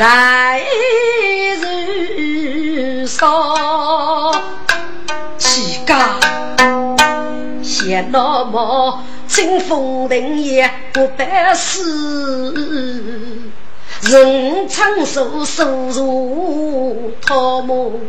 [0.00, 0.64] 在
[1.60, 4.32] 如少。
[5.36, 6.18] 岂家
[7.62, 11.82] 闲那么清风林也不办事，
[14.00, 18.00] 人长寿收入桃木，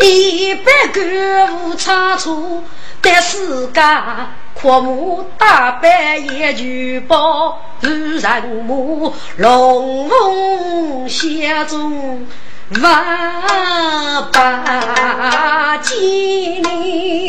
[0.00, 2.62] 一百个无差错，
[3.00, 4.28] 但世家。
[4.60, 12.26] 阔木大白也举报，如人母龙凤相中
[12.82, 17.26] 万八千里，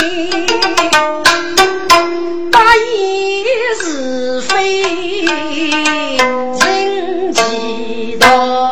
[2.50, 3.46] 八言
[3.80, 4.82] 是非
[5.26, 8.67] 人知道。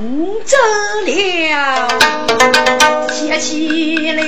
[0.00, 0.08] 想
[0.46, 0.56] 着
[1.04, 1.88] 了。
[3.10, 4.22] 写起来，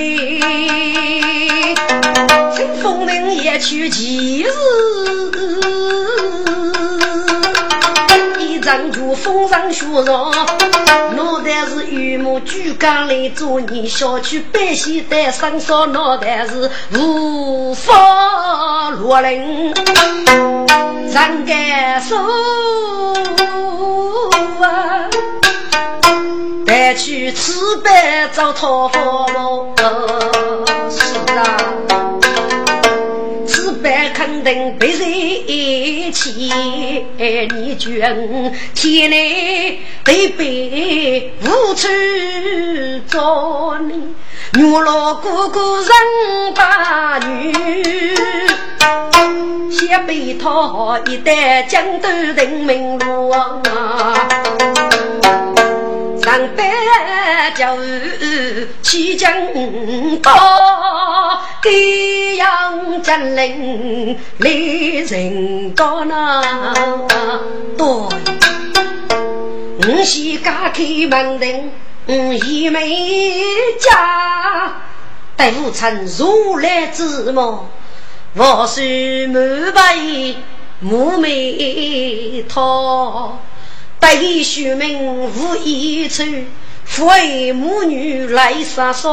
[2.55, 4.51] 清风铃也去几日？
[8.39, 10.31] 一张就风霜雪上，
[11.17, 19.73] 脑袋是榆木举杆来做你小区百姓的身上脑袋是无法落人，
[21.11, 22.15] 张干手
[24.61, 25.09] 啊！
[26.73, 27.53] 带去赤
[27.85, 29.75] 白找桃花喽，
[30.89, 31.03] 是
[31.37, 31.59] 啊，
[33.47, 36.51] 赤白肯定被人欺，
[37.19, 38.01] 你君
[38.75, 41.89] 天内对白无处
[43.07, 44.15] 找你，
[44.55, 47.53] 女老哥哥人把女，
[49.71, 53.61] 先被他一代江都定名路啊。
[56.23, 56.65] 上班
[57.57, 57.67] 就
[58.81, 59.33] 起江
[60.23, 60.33] 高，
[61.61, 66.41] 给杨振林立人高呐。
[67.77, 67.87] 对，
[69.81, 71.73] 我先家开门庭，
[72.07, 72.89] 我一没
[73.81, 74.75] 家，
[75.37, 77.67] 待父亲如来之母，
[78.37, 80.37] 我是满背
[80.79, 83.39] 母眉头。
[84.03, 86.25] 白衣秀名无一处，
[87.01, 89.09] 为母女来杀杀。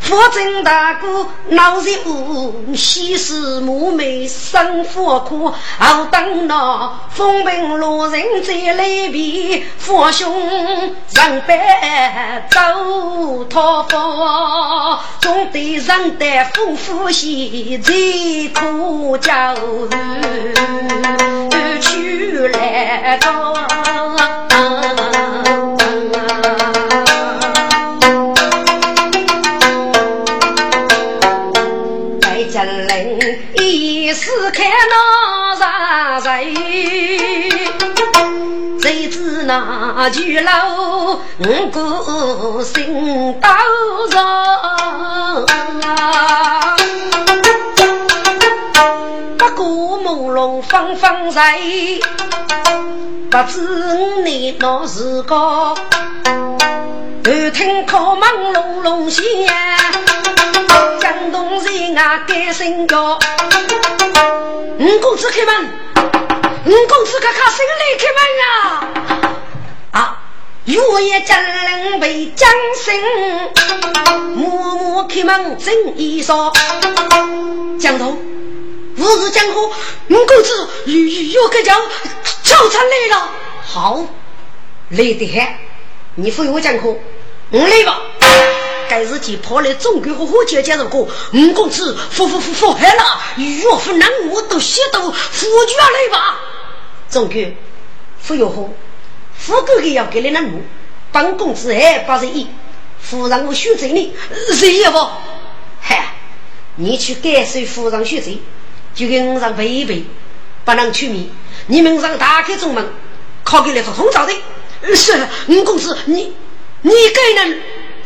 [0.00, 5.52] 父亲大哥闹热屋，西施母妹生火苦。
[5.78, 10.34] 后等那风平浪静再来比，父兄
[11.08, 14.00] 上班走讨饭，
[15.20, 19.54] 总得让得夫妇喜，最苦叫
[21.80, 23.54] 去来到。
[33.68, 36.54] 陵一时看那啥谁？
[38.80, 43.48] 谁知那巨楼五谷心都
[44.08, 44.18] 热。
[49.36, 51.58] 不过朦胧方方在。
[53.30, 55.74] 不知你那是个，
[57.28, 59.22] 耳听敲门隆隆响，
[60.98, 63.18] 江东人啊该心叫。
[64.78, 65.70] 五公子开门，
[66.64, 68.80] 五公子看看谁来开门呀？
[69.90, 70.22] 啊，
[70.64, 72.98] 月夜江人被江生，
[74.34, 76.50] 默默开门整衣裳。
[77.78, 78.16] 江头，
[78.96, 80.96] 吾是江河，五公子又
[81.42, 81.74] 又该叫。
[82.42, 83.28] 早餐来了，
[83.66, 84.06] 好，
[84.88, 85.46] 来得很。
[86.14, 86.96] 你扶我讲课，
[87.50, 88.02] 我来吧。
[88.88, 96.40] 该日记跑来中国和火箭介绍过，五公子扶扶扶扶害了，岳父难我都写到扶就要来吧。
[97.10, 97.42] 中国
[98.18, 98.74] 扶岳父，
[99.36, 100.62] 富哥哥要给你那路，
[101.12, 102.46] 帮公子还八十一，
[102.98, 104.14] 夫让我选择你，
[104.54, 104.98] 谁也不。
[105.80, 106.14] 嗨，
[106.76, 108.30] 你去感受扶让选择，
[108.94, 110.04] 就跟我让背背，
[110.64, 111.30] 不能取名。
[111.66, 112.90] 你们让打开中门，
[113.44, 114.32] 靠给来发通照的。
[114.94, 116.34] 是，五公子，你
[116.82, 117.58] 你该能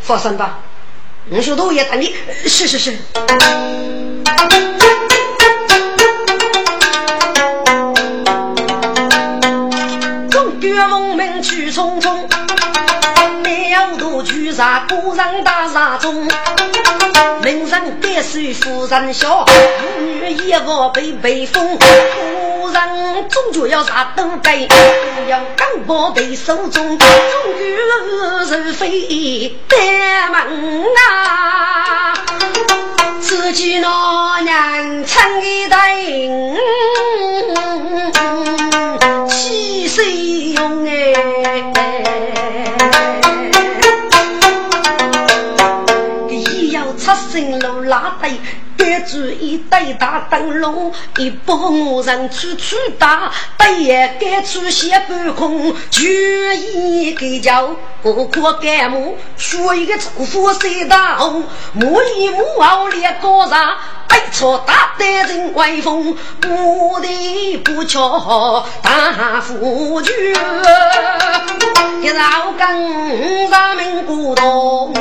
[0.03, 0.59] 放心吧？
[1.31, 2.15] 我小徒也等你。
[2.47, 2.97] 是是是。
[10.29, 12.27] 中岳门去匆匆，
[13.73, 16.29] 了多我居上古人大山中，
[17.43, 21.79] 名人该水夫人笑，妇女衣服被被风。
[21.79, 24.69] 古人终究要杀都该，
[25.27, 27.09] 要刚宝在手中，终
[27.59, 29.01] 究是非
[29.69, 29.77] 得
[30.31, 32.13] 门啊！
[33.21, 35.97] 自己那娘撑一代，
[39.29, 40.13] 七岁
[40.55, 41.15] 用哎。
[46.29, 48.31] 一要出生路拉带，
[48.77, 61.45] 别住一对大灯笼，一帮人处处打，半夜该出些半空，就一个叫不可干木，学一个祖父三大红，
[61.75, 63.77] 木里木后列高上，
[64.09, 70.15] 背错大胆人威风，不得不巧大夫君，
[72.03, 74.93] 一朝跟上命古董。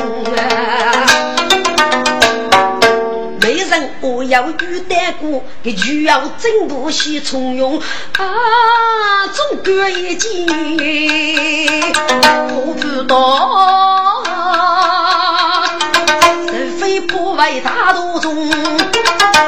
[3.40, 9.26] 没人不要遇单过，给就要真不惜从容啊！
[9.34, 10.46] 总隔一季，
[12.48, 14.22] 不知道，
[16.52, 18.48] 人非不为大道中，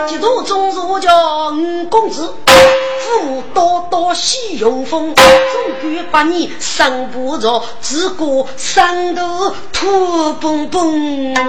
[0.09, 2.35] 几多中如叫五公子，
[3.95, 5.25] 父母多多喜用风，总
[5.81, 11.41] 归把你生不着，只顾生头土蹦蹦啊！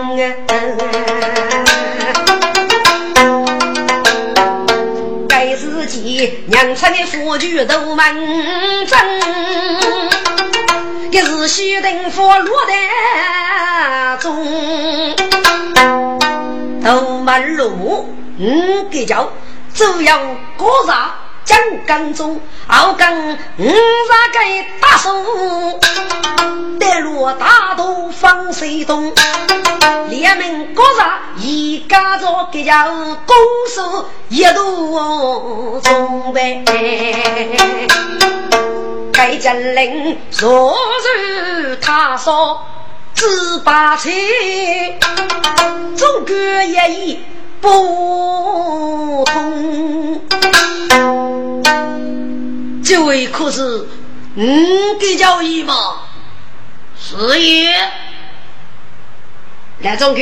[5.57, 8.05] 自己娘亲的夫君都门
[8.85, 8.99] 正，
[11.11, 14.45] 一日西登佛落台中，
[16.83, 18.05] 都门路
[18.37, 19.31] 五个叫，
[19.73, 20.19] 只要
[20.57, 21.11] 过上。
[21.45, 24.39] 江刚中，敖刚五十个
[24.81, 25.79] 大树，
[26.79, 29.13] 带路大渡方水东，
[30.09, 31.07] 联名各上
[31.37, 33.35] 一家做给叫公
[33.69, 36.63] 司一路中呗。
[39.13, 40.75] 该将领若
[41.61, 42.59] 如他说，
[43.13, 43.25] 只
[43.63, 44.11] 把钱，
[45.95, 47.23] 总个也已
[47.65, 50.21] 不通。
[52.83, 53.87] 这位可是
[54.35, 56.01] 五个交易吗？
[56.95, 57.75] 是也。
[59.79, 60.21] 来，总哥，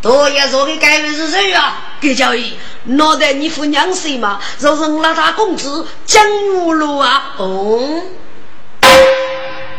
[0.00, 1.96] 多爷说的该位是谁啊？
[2.00, 2.54] 给交易，
[2.84, 4.40] 脑袋你付两岁嘛？
[4.60, 7.34] 就是我他工资江五路啊。
[7.36, 8.02] 哦，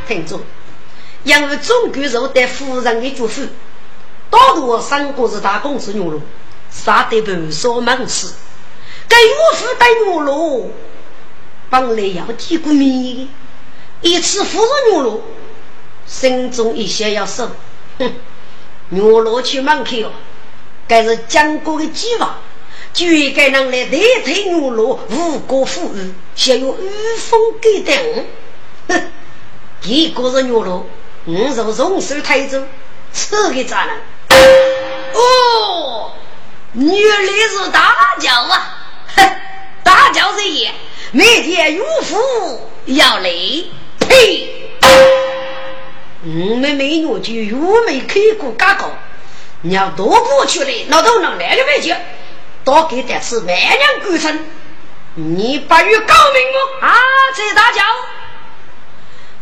[0.10, 0.38] 听着，
[1.24, 3.48] 因为总管受得夫人的嘱咐，
[4.31, 6.19] 大多三个是打工资牛肉，
[6.71, 8.27] 杀得不少门市。
[9.07, 10.71] 给岳父带牛肉，
[11.69, 13.27] 本来要提过面，
[14.01, 15.21] 一次扶着牛肉，
[16.07, 17.51] 心中一些要受。
[18.00, 18.13] 哼，
[18.89, 20.11] 牛肉去门口，
[20.88, 22.38] 该是讲过的计划，
[22.93, 28.25] 就应该让来代替牛肉，无国富裕，先有御风给等。
[28.88, 29.11] 哼，
[29.83, 30.88] 一个是牛肉，
[31.25, 32.63] 我是从手抬走，
[33.13, 33.91] 吃个咋了？
[35.21, 36.11] 哦，
[36.73, 38.77] 原来是大脚啊！
[39.15, 39.29] 哼，
[39.83, 40.71] 大叫人也，
[41.11, 43.29] 每天有福要来，
[43.99, 44.71] 呸！
[46.23, 48.91] 我们美女就又没开过嘎高，
[49.61, 51.93] 你要多过去了，那都能来个美酒，
[52.63, 54.39] 多给点吃万两贵称。
[55.15, 56.87] 你不与高明吗？
[56.87, 56.95] 啊，
[57.35, 57.83] 这大叫！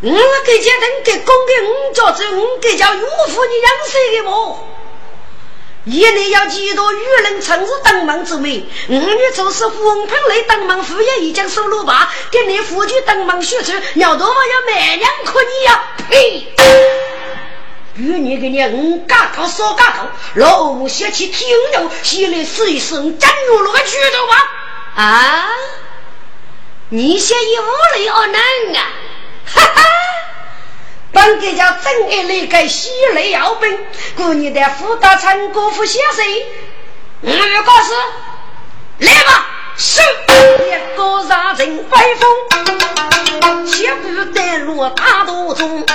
[0.01, 0.11] 我
[0.45, 4.57] 给家人给公给五叫这五给家有福你养谁的不？
[5.85, 12.13] 一年要几多渔人城市登门之美，五月做是风盆来登门，副业已经收入吧？
[12.29, 15.83] 给你夫君登门学出，要多么要买两块你呀？
[16.09, 16.53] 呸！
[17.95, 24.51] 与你给你五嘎头少嘎头，老母写起听牛，心里是一声真牛了个举头吧？
[24.95, 25.49] 啊！
[26.89, 28.41] 你写一无里好难
[28.75, 28.91] 啊！
[29.45, 29.83] 哈哈！
[31.19, 33.77] 本该叫真爱来个西来要本，
[34.15, 36.25] 过年的福大成国富先生，
[37.23, 37.93] 我告诉，
[38.99, 39.45] 来吧，
[39.75, 45.85] 是一个杀人威风，切不得落大道中，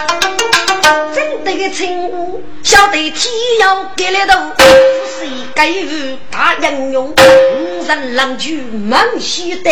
[1.14, 4.52] 真的个称呼，晓得天要给了头，
[5.18, 9.70] 是一该与大英雄，五人郎君满西的。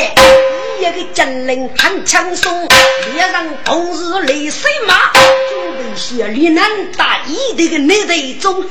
[0.82, 2.66] 一个金陵很轻松，
[3.14, 5.12] 猎人同日来水马，
[5.48, 8.64] 准备些李南大一的个内队中，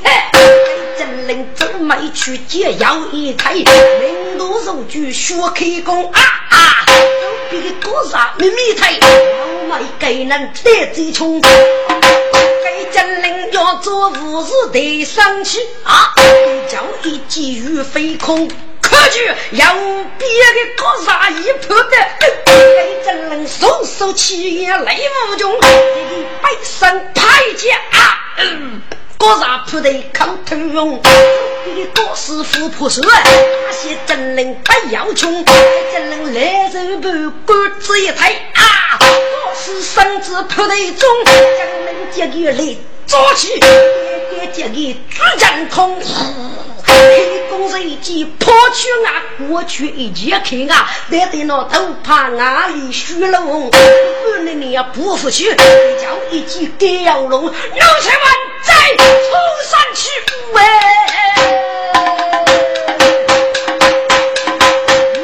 [0.98, 11.40] 金陵走没去接要一开，领导手举学开弓啊啊，都比个多少秘密台，老麦给人得最穷。
[11.40, 16.12] 给金陵要做武士得上去啊！
[16.68, 18.50] 叫一骑如飞空，
[18.92, 19.74] 可去要
[20.18, 21.90] 别个高杀一破的。
[22.44, 25.68] 给金陵双手起眼泪无穷，背
[26.62, 28.20] 身拍剑啊！
[29.16, 31.00] 高杀破的抗头勇，
[31.64, 37.08] 给高师傅破手，那些真人不要穷，真人来手不
[37.46, 38.98] 管子一抬啊！
[39.00, 41.34] 高师身子破的重，将
[41.86, 45.98] 人接个来抓起，给接个巨战痛。
[47.02, 49.10] 黑公子一记破去啊，
[49.48, 58.32] 过去一剑开啊，带得那头怕哪里虚了红，不能你要不服气，叫一记给要龙，六千万
[58.62, 59.04] 再冲
[59.68, 60.08] 上去
[60.52, 60.62] 喂！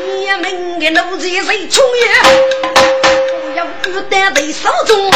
[0.06, 2.06] 你们的奴才谁冲也？
[3.40, 5.10] 不要孤单在手中。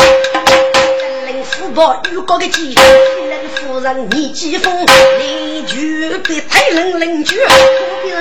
[1.72, 2.80] 福报遇过个鸡，夫
[3.26, 4.84] 人夫人你几封？
[5.18, 7.46] 邻居别太冷邻居，隔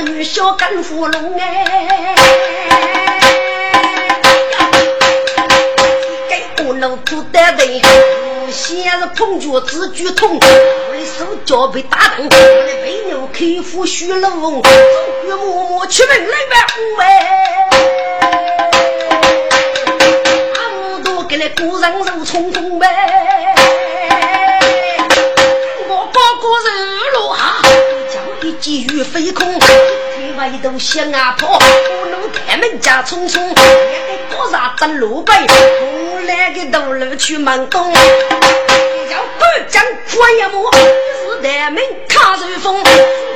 [0.05, 2.15] 壁女小干芙蓉哎。
[6.29, 7.81] 给我弄不得的，
[8.49, 14.69] 先是碰脚自举痛，我的手脚被打断，我的背牛开腹虚了风，走
[15.25, 16.67] 月默默去问来吧，
[16.99, 17.05] 喂。
[21.29, 22.85] 给那古人肉冲锋呗，
[30.41, 37.99] 天外头响啊破，不能开门家匆匆，一个高山登路北，我来个道路去门东，叫
[39.37, 39.83] 北疆
[40.15, 42.83] 关一幕，是大门卡随风。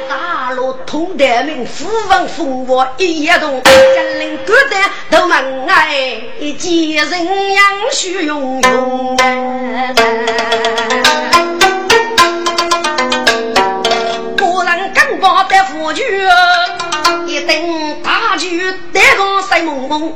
[0.09, 4.75] 大路通得名，富翁蜂窝一夜动，金陵各的
[5.11, 6.19] 都门哎，
[6.57, 7.07] 几人
[7.53, 9.93] 杨须拥拥哎。
[14.39, 16.03] 果然更把的夫君，
[17.35, 18.61] 一等大举
[18.93, 19.99] 得个赛蒙蒙。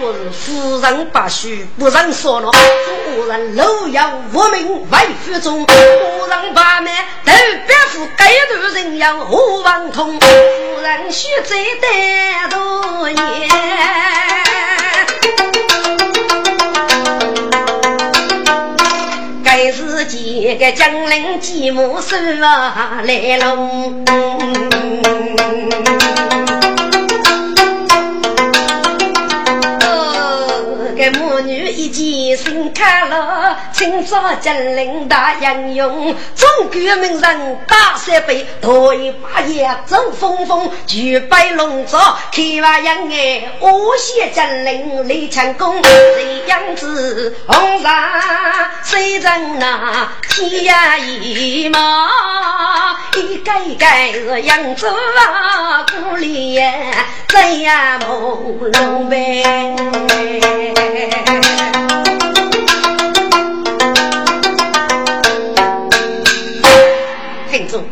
[0.00, 6.92] 国是夫人不许不认说了，中国人路遥无名为夫中，古人把门
[7.24, 7.32] 都
[7.66, 10.26] 别负该头人要何王通，夫
[10.80, 13.48] 人须再待多年。
[19.44, 23.38] 该是几个江陵寂寞收来
[31.10, 31.24] 龙。
[31.34, 41.98] 母女一见心开了，清早金陵大英雄，中国名人大三杯，头一把夜走风风，举杯龙舟
[42.32, 52.08] 开瓦营哎，我写金陵李成功，谁样子红纱谁人那天涯一马，
[53.16, 56.60] 一个一个扬州啊，故里
[57.28, 59.42] 怎样朦胧呗。
[67.50, 67.84] 听众，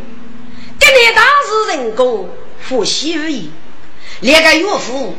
[0.79, 2.29] 今年大事人工
[2.61, 3.51] 夫妻而已，
[4.21, 5.17] 连个岳父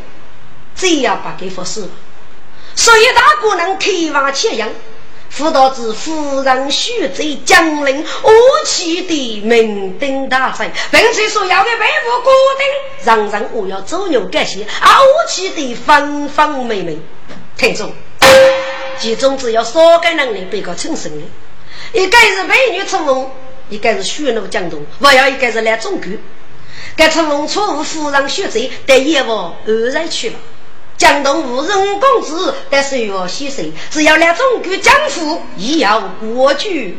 [0.74, 1.90] 这样把给服侍了，
[2.74, 4.70] 所以大姑能开往揭阳，
[5.30, 8.30] 辅导至夫人许在江陵武
[8.66, 12.66] 气的名登大臣，并且说要的背负固定，
[13.04, 14.68] 让人我要走牛感谢，武
[15.28, 16.98] 气的方方面面。
[17.57, 17.91] 太重，
[19.00, 23.31] 其中只有三个能力被告称神的，一个是美女出风，
[23.69, 26.07] 一个是血怒江东，还要一个是来中国。
[26.95, 29.55] 该出风错误夫人血罪，得业务偶
[29.93, 30.36] 然去了。
[30.98, 36.95] 江东无人公子，但是要牺牲，只要来中国江湖，也要国居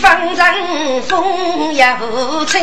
[0.00, 1.02] 风尘。
[1.02, 2.60] 风也无情，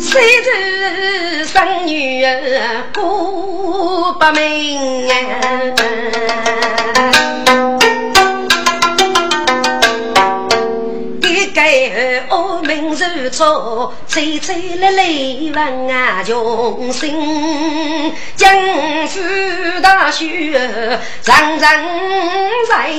[0.00, 5.06] 谁知生女儿过不明
[12.28, 15.02] 我们如初，醉醉来来
[15.54, 18.54] 问啊穷心，江
[19.08, 19.20] 苏
[19.82, 21.70] 大雪常常
[22.68, 22.90] 在，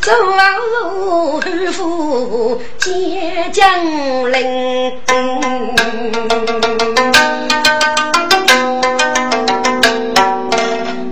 [0.00, 3.66] 走路汉服接江
[4.30, 4.92] 陵，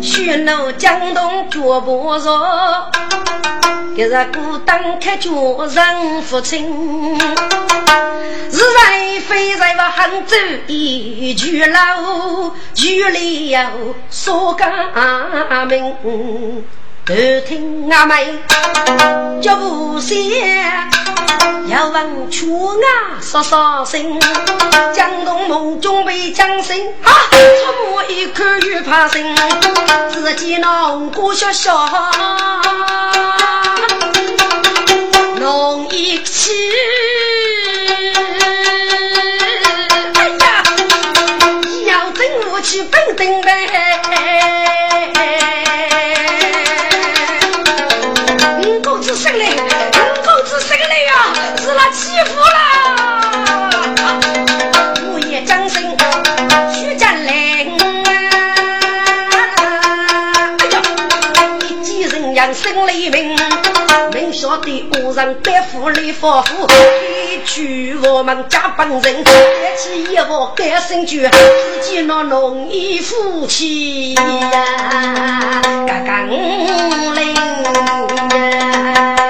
[0.03, 2.91] 雪路江东脚步弱。
[3.97, 6.67] 今日孤单开家人父亲，
[8.51, 10.37] 日日飞在我杭州
[10.67, 13.71] 一句楼，距离了
[14.11, 15.95] 说家门。
[17.07, 17.15] 都
[17.47, 18.37] 听阿妹
[19.41, 20.91] 叫无线，
[21.69, 24.19] 要问却啊说说声，
[24.93, 29.23] 江东梦中被江生啊，出没一看又怕生，
[30.11, 31.87] 自己弄过学校，
[62.35, 63.37] 几人扬声雷鸣，
[64.13, 66.67] 明晓得恶人百夫里发福，
[67.31, 69.25] 一句我们家本人，一
[69.79, 77.37] 起一窝改生句，自己那农衣夫妻呀，刚刚灵。
[79.17, 79.24] 我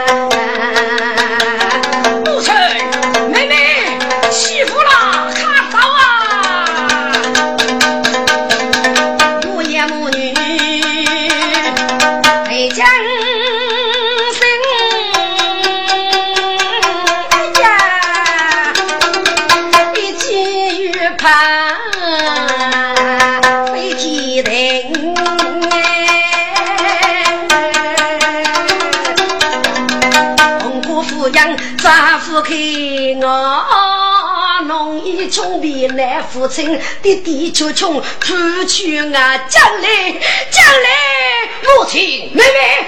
[36.32, 39.88] 父亲，弟弟却穷，父亲啊，将来
[40.50, 40.88] 将来，
[41.62, 42.87] 母亲妹妹，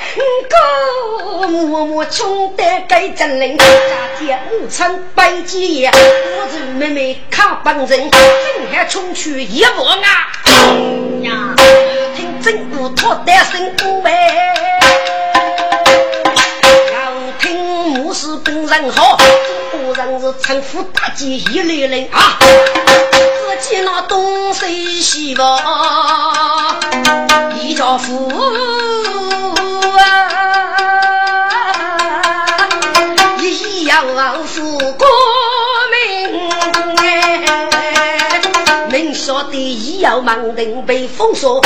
[0.48, 3.64] 哥默默穷得该真灵，家
[4.18, 8.10] 天五餐百几夜，我子妹妹靠帮人，今
[8.70, 10.30] 天穷去一万啊！
[11.22, 11.54] 呀，
[12.16, 14.52] 听真不托的声鼓哎。
[18.04, 19.18] 我是本人好，
[19.70, 22.38] 果然是称呼大吉一类人啊！
[23.58, 26.76] 自己那东西西吧，
[27.54, 30.12] 一家富啊，
[33.40, 34.04] 一样
[34.46, 35.06] 富国
[35.90, 36.38] 民
[37.02, 38.40] 哎，
[38.90, 41.64] 明晓得一要盲人被封锁。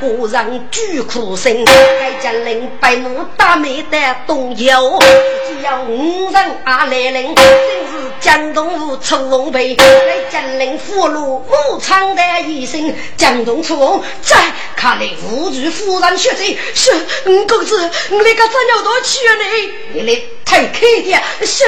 [0.00, 4.98] 个人巨苦心，该将领百亩大美的东游，
[5.46, 9.74] 只要五人阿来人，真是江东无出龙背。
[9.74, 9.84] 该
[10.30, 14.36] 将领俘虏武昌的医生，江东出龙，在
[14.76, 16.58] 看来无惧夫人血罪。
[16.74, 16.92] 是
[17.26, 19.72] 五，公子，你那个怎样多去呢？
[19.94, 21.64] 你来太客气是，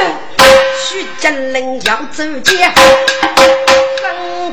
[0.89, 2.73] 徐将领要走街。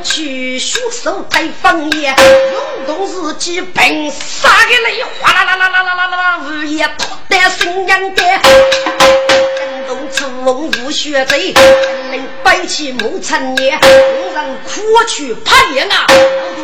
[0.03, 8.21] 去学手太方言，运动日记凭啥个泪哗啦啦啦啦啦啦啦，午夜脱得心痒的。
[9.57, 11.53] 震动出龙无血贼，
[12.11, 16.05] 能摆起木成年，无人苦去怕严啊！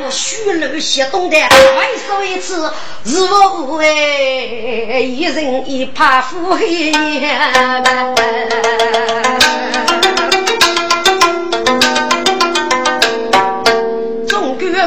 [0.03, 2.71] 我虚楼些懂得，外说一次，
[3.05, 6.91] 日无哎，一人一怕腹黑。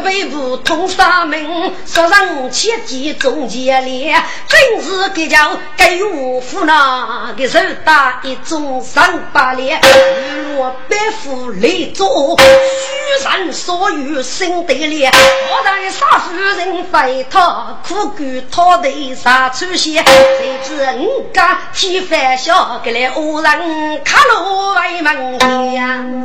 [0.04, 4.14] 为不通杀门，说上切记中间烈，
[4.48, 15.10] 真是给叫给我夫那个手打一种三八烈，日落百夫来做，虚人所有心得烈，
[15.50, 26.24] 我在杀夫人非他苦干讨得杀出血，谁知人家天翻晓，给来恶人卡路为门前。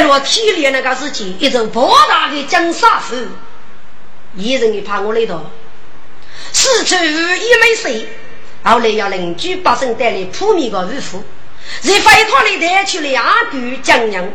[0.00, 3.14] 待落体力那个时间，一阵博大的江沙府，
[4.34, 5.44] 一人一怕我来到，
[6.54, 8.08] 四处一没水，
[8.62, 11.22] 后来要邻居百姓带来铺面的衣服，
[11.82, 14.26] 在废土里带去了阿狗江娘，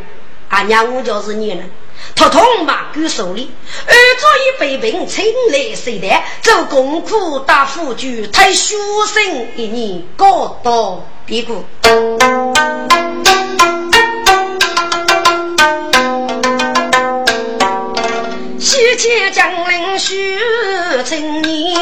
[0.50, 1.64] 阿娘我就是你了，
[2.14, 3.50] 他痛马狗手里，
[3.88, 6.08] 二做一杯瓶，请来谁的？
[6.42, 8.76] 做功苦打辅助，太学
[9.12, 11.64] 生一年高到屁股。
[18.76, 20.38] 西迁江陵许
[21.02, 21.74] 成年，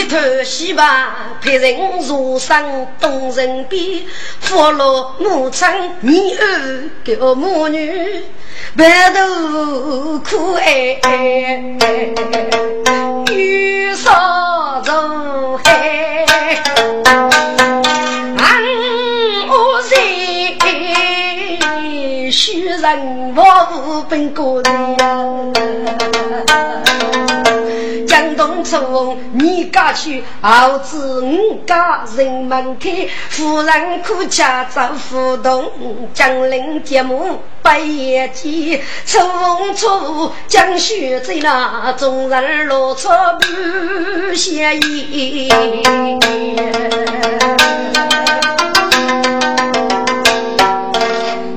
[0.00, 1.76] 一头西吧，派人
[2.08, 4.00] 入山东人边，
[4.40, 5.68] 俘虏母亲
[6.00, 8.24] 女儿叫母女，
[8.74, 10.98] 白头苦哀，
[13.30, 16.56] 玉烧如海，
[18.38, 18.64] 俺
[19.48, 20.00] 我人
[22.32, 23.42] 虚人无
[24.08, 24.62] 本过
[28.10, 28.30] 人。
[28.36, 35.70] 东出你家去，儿子五家人门开，夫人苦家遭互动，
[36.14, 45.52] 江陵节目百业见，出风出江雪在那众人落错不嫌疑。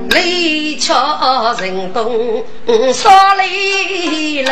[0.10, 2.44] 雷敲人东
[2.94, 4.52] 烧雷楼。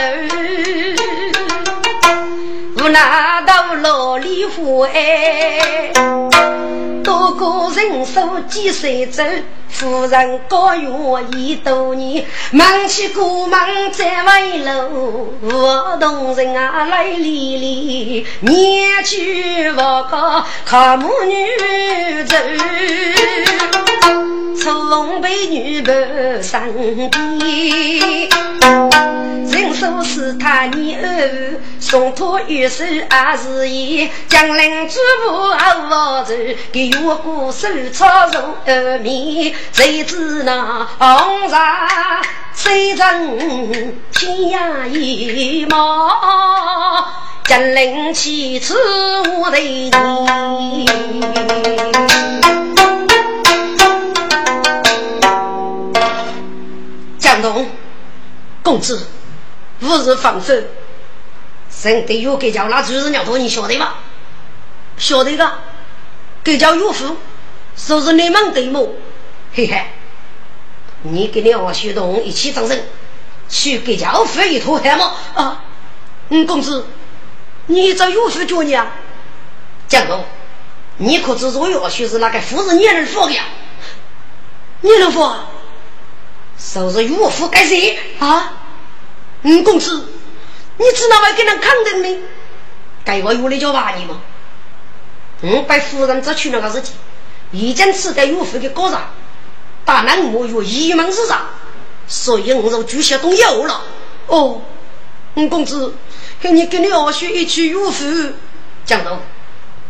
[2.84, 5.92] 无奈到老里户哎，
[7.04, 9.24] 多个人手几岁走，
[9.70, 10.90] 夫人高月
[11.38, 13.60] 一多年，忙起过忙
[13.92, 22.36] 在外路，我同人啊来理理，年纪不高靠母女走，
[24.56, 25.94] 从被女伴
[26.44, 28.30] 身边，
[29.50, 36.36] 人说是他女儿送托玉手还是伊，江陵主仆后走，
[36.72, 42.22] 给越过手操入二面，谁知那红纱
[42.54, 47.08] 谁人天涯一毛，
[47.46, 48.76] 江陵起此
[49.40, 49.92] 我的你。
[57.42, 57.68] 江东
[58.62, 59.08] 公子，
[59.82, 60.54] 吾日放手。
[61.72, 63.96] 生得有给叫那主人娘多，你晓得吗？
[64.98, 65.52] 晓得的，
[66.44, 67.18] 给叫岳父，
[67.76, 68.94] 说是你们对么？
[69.54, 69.86] 嘿嘿，
[71.02, 72.84] 你跟你二兄弟一起动身，
[73.50, 75.14] 去给叫父一坨汗吗？
[75.34, 75.64] 啊，
[76.30, 76.86] 嗯，公子，
[77.66, 78.92] 你找岳父叫你啊？
[79.88, 80.24] 江东，
[80.98, 83.46] 你可知我岳父是那个夫人年人夫的呀？
[84.82, 85.22] 年人夫，
[86.64, 88.54] 说是岳父该谁啊？
[89.44, 90.06] 嗯，公子。
[90.78, 92.20] 你知道我跟人抗争的？
[93.04, 94.22] 该我有的叫骂你吗？
[95.42, 96.94] 我被夫人抓去那个事情，
[97.52, 99.10] 已经吃在岳父的高上，
[99.84, 101.48] 大难莫有一门之上，
[102.08, 103.82] 所以我就举些动摇了。
[104.28, 104.62] 哦，
[105.34, 105.96] 五公子，
[106.42, 108.06] 跟你跟你二叔一起岳父
[108.86, 109.20] 讲到，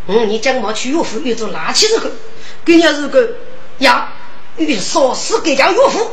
[0.08, 2.12] 嗯，你将我去岳父一做拿起这个，
[2.64, 3.30] 给你这个
[3.80, 4.14] 呀，
[4.56, 6.12] 与少死给家岳父，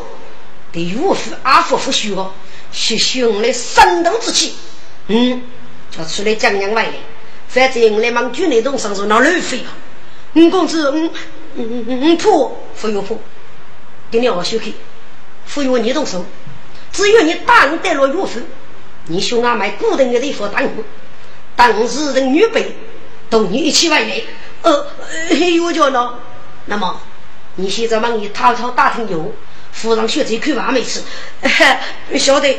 [0.72, 2.32] 对岳父阿父父许哦。
[2.70, 4.54] 是兄的生斗之气，
[5.06, 5.42] 嗯，
[5.90, 6.92] 叫出来讲讲外来。
[7.48, 9.72] 反正我来忙军内动手术那乱飞啊！
[10.34, 11.10] 五公子，嗯
[11.54, 13.18] 嗯嗯嗯，破不用破，
[14.10, 14.74] 给你二叔去，
[15.54, 16.26] 不用你动手。
[16.92, 18.38] 只要你大人带了岳父，
[19.06, 20.84] 你兄弟买固定的地方当我，
[21.56, 22.76] 当时人女辈
[23.30, 24.22] 同你一起外来。
[24.60, 24.86] 呃，
[25.30, 26.16] 有叫呢？
[26.66, 27.00] 那么
[27.54, 29.34] 你现在忙你偷偷打听有。
[29.72, 31.00] 夫人学这口饭没吃，
[32.18, 32.58] 晓得。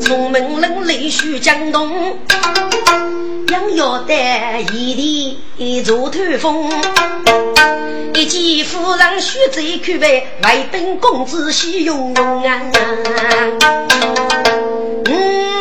[0.00, 2.18] 从门冷泪须江东，
[3.48, 6.70] 杨腰带一地做头风。
[8.14, 10.10] 一见夫人学这口饭，
[10.42, 12.60] 外本公子喜融融啊。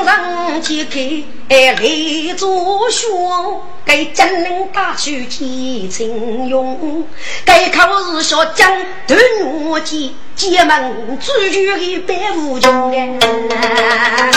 [0.02, 3.62] 五人揭开来做兄。
[3.84, 7.06] 给金陵大书提请用，
[7.44, 8.72] 该考试小将
[9.06, 9.20] 断
[9.66, 14.30] 我剑，剑门追求一百无穷哎。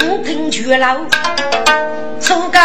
[0.00, 1.00] 我听绝了，
[2.20, 2.60] 出高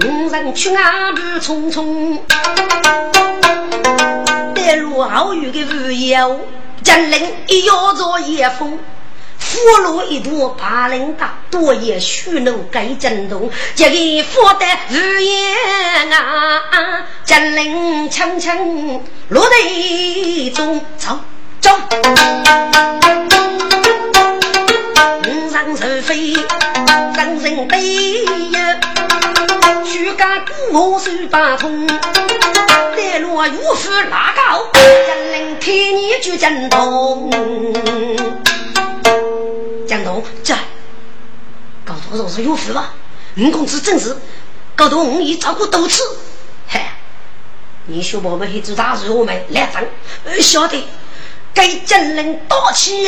[0.00, 2.16] 五人去阿路匆匆，
[4.54, 6.38] 带路好远的路遥，
[6.82, 8.78] 金陵一摇着夜风。
[9.38, 13.50] 俘虏一朵八棱大，多也虚怒该震动。
[13.74, 21.18] 这个福得如烟啊，金陵轻轻落地中，走
[21.60, 21.70] 走。
[25.26, 26.32] 五上手飞，
[27.16, 28.80] 人人悲呀。
[29.84, 31.86] 举家鼓我手把通，
[32.96, 37.30] 带路岳父拉高，金陵天年就震动。
[39.86, 40.54] 江东，这
[41.84, 42.94] 搞多少是有福吧？
[43.34, 44.16] 你公子正是
[44.74, 46.02] 搞多五姨照顾多次，
[46.68, 46.80] 嘿，
[47.86, 49.86] 你小宝们还做大事，我们来分，
[50.40, 50.86] 晓得？
[51.54, 53.04] 给真人刀起，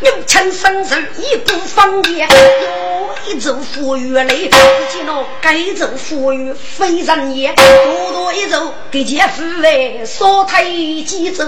[0.00, 11.44] 用枪生手，一股方言，有一走富裕嘞，只见那该走富裕非人也，多多一走给姐夫哎，少太几走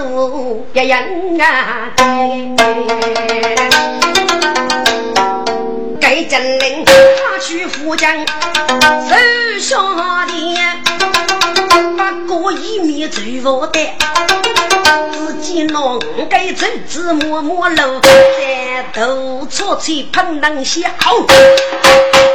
[0.73, 1.91] 一人啊，
[6.01, 8.25] 给真人他去富江
[9.59, 10.31] 手下的，
[11.99, 13.79] 把过一面走我的。
[15.11, 20.79] 自己弄该走，子默默路，在头错吹喷能笑。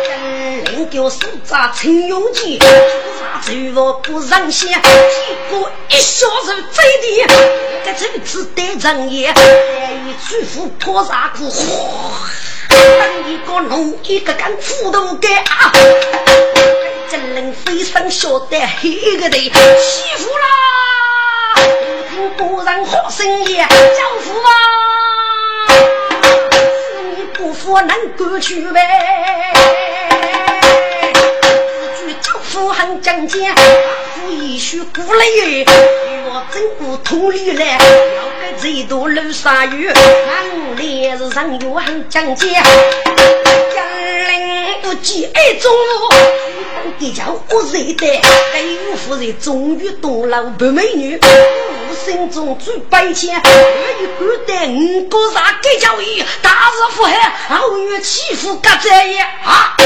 [0.05, 4.91] 真领叫手扎陈永吉，做啥走我不让先，屁
[5.49, 7.27] 股一小手走的，
[7.87, 12.29] 这走子得人也，再一去扶破啥子，哗，
[12.69, 15.73] 当一个弄一个干斧头干啊！
[17.15, 19.53] 真领飞上小得黑个的，欺
[20.19, 20.47] 负啦！
[22.37, 23.69] 不人好生也，教
[24.21, 24.51] 父啊，
[25.69, 28.81] 是你不服能过去呗？
[31.95, 33.55] 自句教父很讲解，阿
[34.17, 35.67] 父一须鼓励，与
[36.27, 37.79] 我真不同理嘞。
[37.79, 42.49] 要个最多露沙鱼，俺烈日上又很讲究。
[43.73, 43.87] 江
[44.33, 46.09] 陵不计爱中路，
[46.99, 48.21] 一叫我热的，
[48.53, 51.21] 该有夫人终于懂了白美女。
[52.05, 59.77] 心中最悲切，我一个带五个啥给教育，大日福海，后月欺负个这也啊！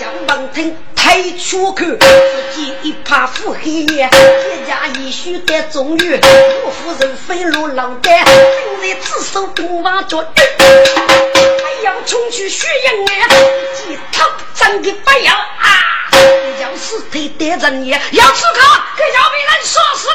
[0.00, 6.20] 杨王听太出口，自己一怕腹黑夜，一家一须得中原，
[6.64, 13.28] 我夫人飞入老干，正在自首东王角，还要冲去血营哎，
[13.74, 15.91] 几套真的不要啊！
[16.60, 18.60] 要死腿得人也，要出口
[18.96, 20.14] 给要被人说死了。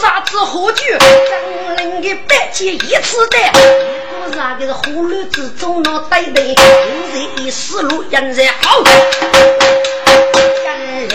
[0.00, 0.82] 啥子喝酒？
[0.98, 3.36] 张林的白酒一次的，
[4.22, 6.54] 我那个是河流之中那呆呆，有
[7.12, 8.82] 人一死路人在好。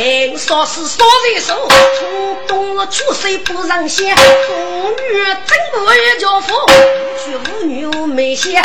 [0.06, 6.54] 张林说是说人手，从冬日出水不让先，冬雨真不也叫福。
[7.26, 8.62] 去妇女没些，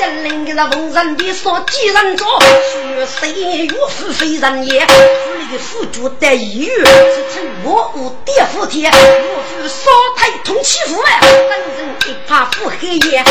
[0.00, 3.30] 张林的是逢人的说几人做，去谁
[3.66, 4.80] 岳父非人也。
[4.80, 13.24] 的辅助带医院是称我无爹父天，我是少太通欺负哎，本人一怕腹黑夜，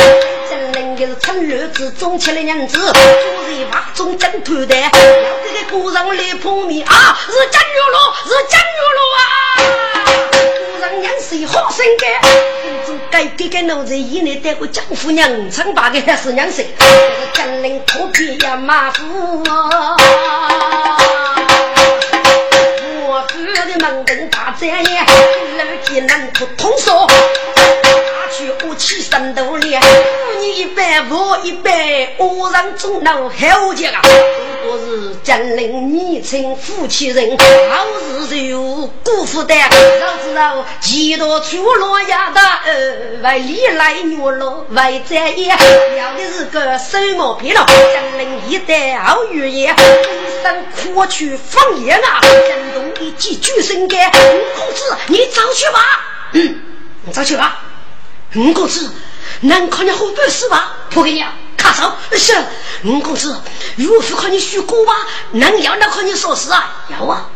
[0.49, 7.17] 真能的是趁热之中吃了娘子，做人把中正头的，要这个古人来碰面啊，
[7.51, 9.21] 江月路，是江月路啊，
[10.31, 12.03] 古人娘是好生的，
[12.61, 16.65] 公主该给个奴才以内带个江夫娘，称八个还是娘生，
[17.33, 19.97] 江陵土皮呀马夫啊。
[23.79, 25.05] 门灯大展眼，
[25.57, 27.07] 楼梯能不通说？
[27.55, 29.85] 打去武器三斗连，你
[30.49, 34.01] 一百我一百，我让中老好杰啊！
[34.63, 37.85] 如果是江陵年轻夫妻人，好
[38.27, 39.55] 日就辜负的。
[39.55, 45.47] 老子道，几多出落呀的，呃，为里来女了，为在也，
[45.97, 47.65] 要的是个手毛皮了。
[47.67, 52.19] 江陵一代好语言，一生苦去放言啊！
[52.21, 55.79] 江东一记举身干，公子你早去吧。
[56.33, 56.61] 嗯，
[57.05, 57.61] 你早去吧。
[58.35, 58.89] 吴公子，
[59.41, 60.73] 能看你好本事吧？
[60.89, 61.23] 不给你，
[61.57, 62.33] 卡手是。
[62.83, 63.35] 吴公子，
[63.75, 64.93] 岳父看你学过吧？
[65.31, 66.85] 能要那看你说事啊？
[66.89, 67.29] 要啊。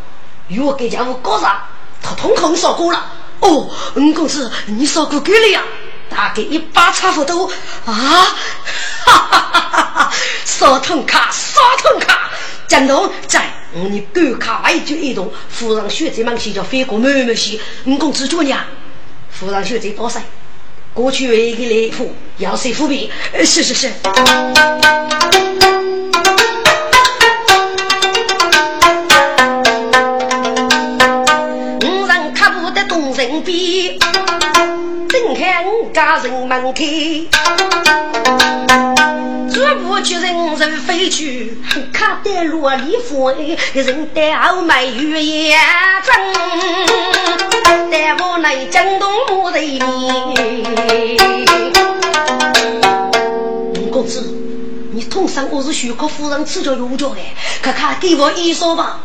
[0.48, 1.66] 岳给家伙搞啥？
[2.02, 3.12] 他通通说过了。
[3.40, 5.62] 哦，吴公子，你说过给了呀？
[6.10, 7.50] 大概一把差不多
[7.86, 7.92] 啊。
[7.92, 10.12] 哈哈哈哈哈！
[10.44, 12.30] 刷通卡，刷通卡。
[12.66, 17.60] 江东在，你狗卡外就一动，夫人学这门戏叫飞过妹妹戏。
[17.84, 18.64] 吴公子做娘，
[19.30, 20.20] 夫人学这多少？
[20.94, 23.10] 过去一个礼服，要谁服笔？
[23.44, 23.90] 是是是。
[31.82, 33.98] 五人卡不得动人笔，
[35.08, 36.84] 睁开五家人门开。
[39.52, 41.58] 绝不去人人飞去，
[41.92, 43.34] 卡得落里风，
[43.72, 45.58] 人带傲慢语言
[46.04, 47.53] 真。
[47.64, 49.78] 带我来江东木头里，
[53.90, 54.20] 公子，
[54.92, 57.20] 你通上我是徐克夫人赐教有教的，
[57.62, 59.00] 看看给我一说吧。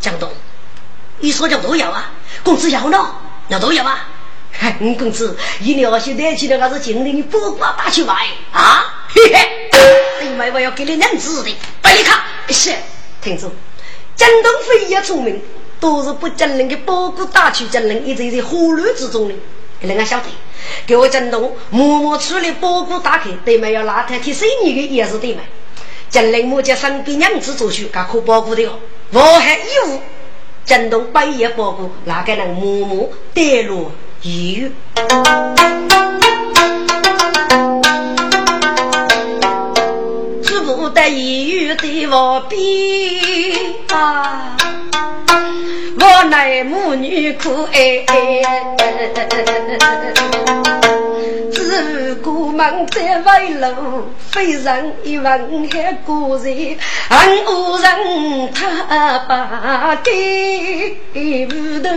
[0.00, 0.28] 江东，
[1.20, 2.10] 一说就都要啊，
[2.42, 3.14] 公子要呢，
[3.48, 4.08] 要都要啊。
[4.80, 9.06] 嗯，公子，一年现在去的还是经理，你不管打去买啊？
[9.08, 9.70] 嘿嘿，
[10.22, 12.20] 你买我要给你两子的，白你看。
[12.48, 12.74] 是，
[13.20, 13.52] 听住，
[14.16, 15.40] 江东飞也聪明。
[15.80, 19.34] 都是不讲人的包谷打去讲人，一直在火炉之中的。
[19.80, 20.24] 人家晓得，
[20.86, 25.40] 给我震动，默默处理包裹打开，对面要拿台替生意的也是对面。
[26.08, 28.78] 将林木家身边娘子做去，噶可包裹的哦。
[29.10, 30.00] 我还义务，
[30.64, 33.90] 震动半夜包裹，哪个能默默带入
[34.22, 34.72] 医院？
[40.42, 43.20] 知不得医院的我比
[43.88, 44.56] 啊。
[46.06, 48.04] 我乃母女苦哀，
[51.50, 56.76] 自古门在外路，非人一问还故人，
[57.08, 61.88] 恨无人他把给不得，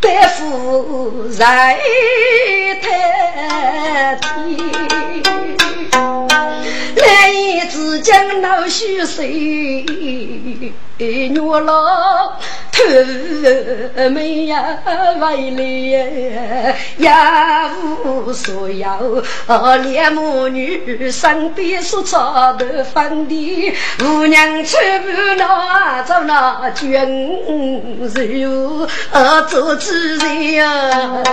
[0.00, 1.78] 白夫在
[2.82, 4.24] 太天。
[6.96, 9.84] 来自江南水水，
[10.98, 11.28] 月
[11.60, 12.38] 老
[12.70, 12.82] 偷
[14.10, 14.78] 眉呀，
[15.20, 15.62] 为了
[16.96, 17.12] 也
[18.04, 19.22] 无所有。
[19.82, 26.92] 连母女身边所操的饭的，姑娘出不那走那军
[28.08, 28.88] 事，
[29.48, 31.24] 做主人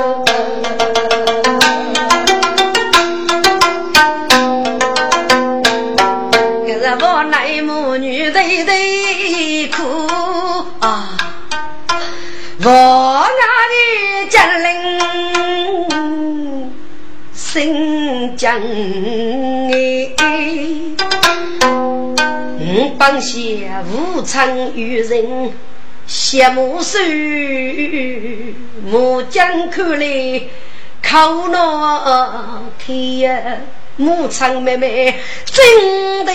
[7.59, 9.83] 母女对对哭
[10.79, 11.17] 啊！
[12.63, 14.65] 我那的家人
[17.33, 18.61] 心将
[19.71, 20.11] 哎，
[22.99, 23.39] 帮下
[23.91, 25.51] 无常与人
[26.07, 26.99] 羡慕手，
[28.85, 30.41] 木匠看来
[31.01, 33.65] 靠那天。
[34.01, 36.33] 母苍妹妹真的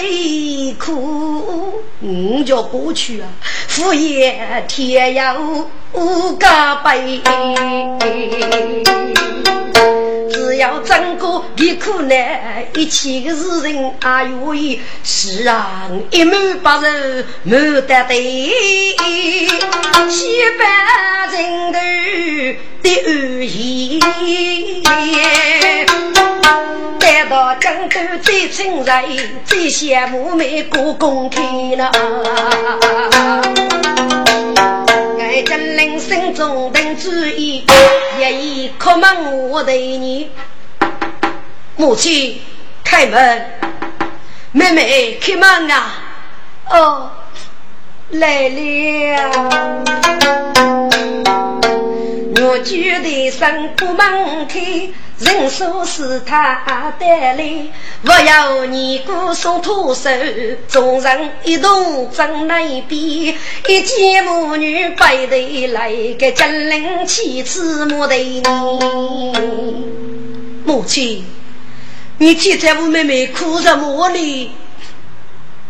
[0.79, 3.27] 苦，我就过去啊，
[3.67, 6.47] 敷衍天有五个
[6.85, 7.21] 悲。
[10.33, 18.17] 只要挣过一苦难，一切的事情啊愿意，世上一满八人没得对，
[20.09, 20.65] 七百
[21.33, 21.79] 人头
[22.83, 24.01] 的安逸。
[26.99, 28.93] 待到江头最亲热，
[29.45, 31.41] 最羡慕美过公开
[31.77, 31.91] 了。
[35.21, 37.65] 爱真人心中等主意，
[38.21, 40.31] 一一叩门我对你。
[41.77, 42.41] 母亲
[42.83, 43.51] 开门，
[44.53, 45.93] 妹妹开门啊！
[46.71, 47.11] 哦，
[48.11, 49.85] 来了。
[52.39, 54.61] 我觉得生不门开，
[55.19, 57.67] 人说是他带来。
[58.05, 60.11] 我要你姑送土手，
[60.69, 63.01] 众人一同争那边。
[63.01, 68.43] 一见母女背对来，给金陵妻子莫对你。
[70.67, 71.25] 母亲，
[72.19, 74.51] 你替在我妹妹哭什么呢？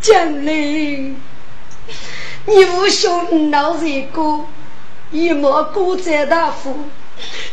[0.01, 1.17] 金陵，
[2.47, 4.41] 你无兄闹这个。
[5.13, 6.77] 一毛孤在大夫，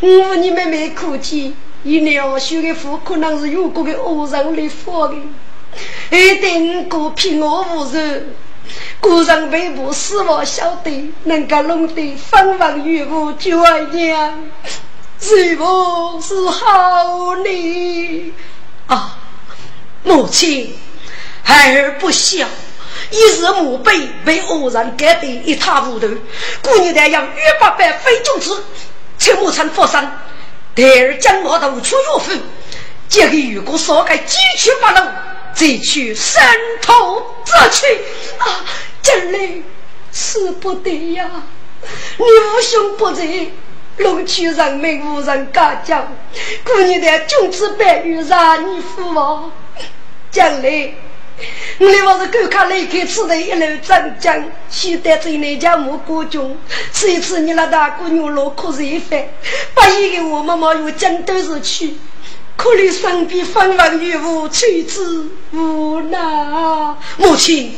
[0.01, 5.16] 我你妹妹哭泣，一两修的夫可能是有过的恶人来发的，
[6.12, 8.36] 一定过骗我无人，
[8.99, 14.39] 个人背部死亡晓得，能够弄得风风雨雨就爱娘，
[15.20, 18.34] 是不是好呢？
[18.88, 19.18] 啊，
[20.04, 20.76] 母亲，
[21.43, 22.47] 孩儿不孝。
[23.14, 26.07] 一日墓碑被恶人改得一塌糊涂，
[26.64, 28.64] 姑娘在养岳八百非君子，
[29.20, 30.20] 陈母成佛山，
[30.74, 32.41] 第二将毛头出岳父，
[33.07, 35.07] 这个如果说该几去八路，
[35.53, 36.43] 再去山
[36.82, 37.86] 头则去
[38.39, 38.66] 啊！
[39.03, 39.61] 真来
[40.11, 41.30] 死不得呀！
[42.18, 43.24] 你无兄不在，
[43.97, 46.11] 龙区人民无人敢讲，
[46.64, 49.51] 姑娘的君子白玉让你父王
[50.32, 50.95] 将来。
[51.80, 56.56] 我来我是观看离开此地一路长江，西得走那家木果中。
[56.91, 59.26] 这一次你那大姑娘落苦一番，
[59.74, 61.96] 把一个我妈妈又江都是去，
[62.56, 66.20] 可怜身边风风雨雨，妻子无奈。
[67.18, 67.76] 母亲，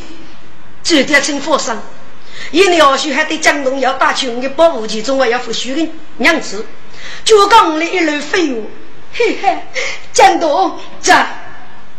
[0.83, 1.81] 这点请佛上，
[2.51, 6.65] 一年二叔还得江东要打去我的保护其中还要付许的娘子，
[7.23, 8.57] 就讲了一路废话，
[9.13, 9.57] 嘿嘿，
[10.11, 11.44] 江东在。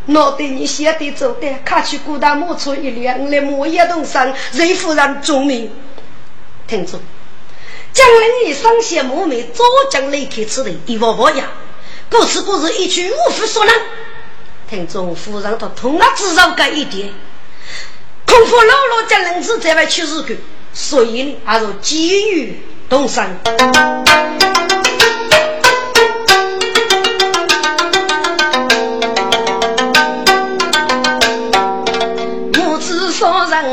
[0.07, 5.71] 我对你写的走的，看去孤单莫出一两，来莫一动身，任夫人忠明。
[6.69, 7.01] 听住，
[7.93, 11.51] 江陵一生写母美，早将离开此地，一窝窝呀。
[12.09, 13.75] 故此故事一句无法说能。
[14.71, 17.13] 听众夫人他同啊至少个一点，
[18.27, 20.39] 恐怕老老江陵子在外去日去，
[20.73, 23.25] 所以呢，还是急于动身。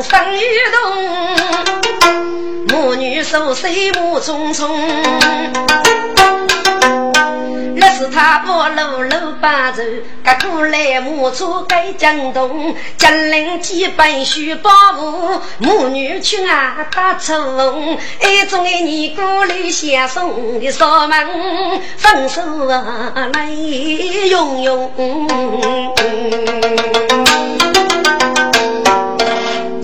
[0.01, 0.39] 生与
[0.71, 0.81] 同，
[2.69, 4.67] 母女手水母匆匆。
[7.75, 9.09] 那是他把路路
[9.41, 9.83] 把走，
[10.23, 21.27] 赶过来母车该江东，江陵几本书包袱，母女去啊打出风，爱中的你过来相送的锁门，
[21.97, 24.91] 分手啊泪涌涌。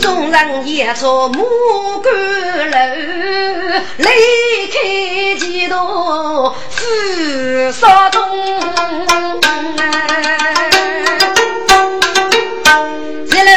[0.09, 1.45] 众人也坐木
[2.01, 2.11] 杆
[2.71, 2.77] 楼，
[3.97, 4.07] 离
[4.67, 4.79] 开
[5.37, 8.19] 几多富少东。
[13.27, 13.49] 一路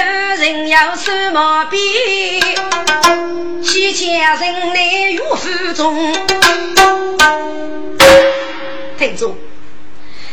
[0.43, 1.81] 人要守马鞭，
[3.63, 6.13] 西前人来如负重。
[8.99, 9.35] 听众，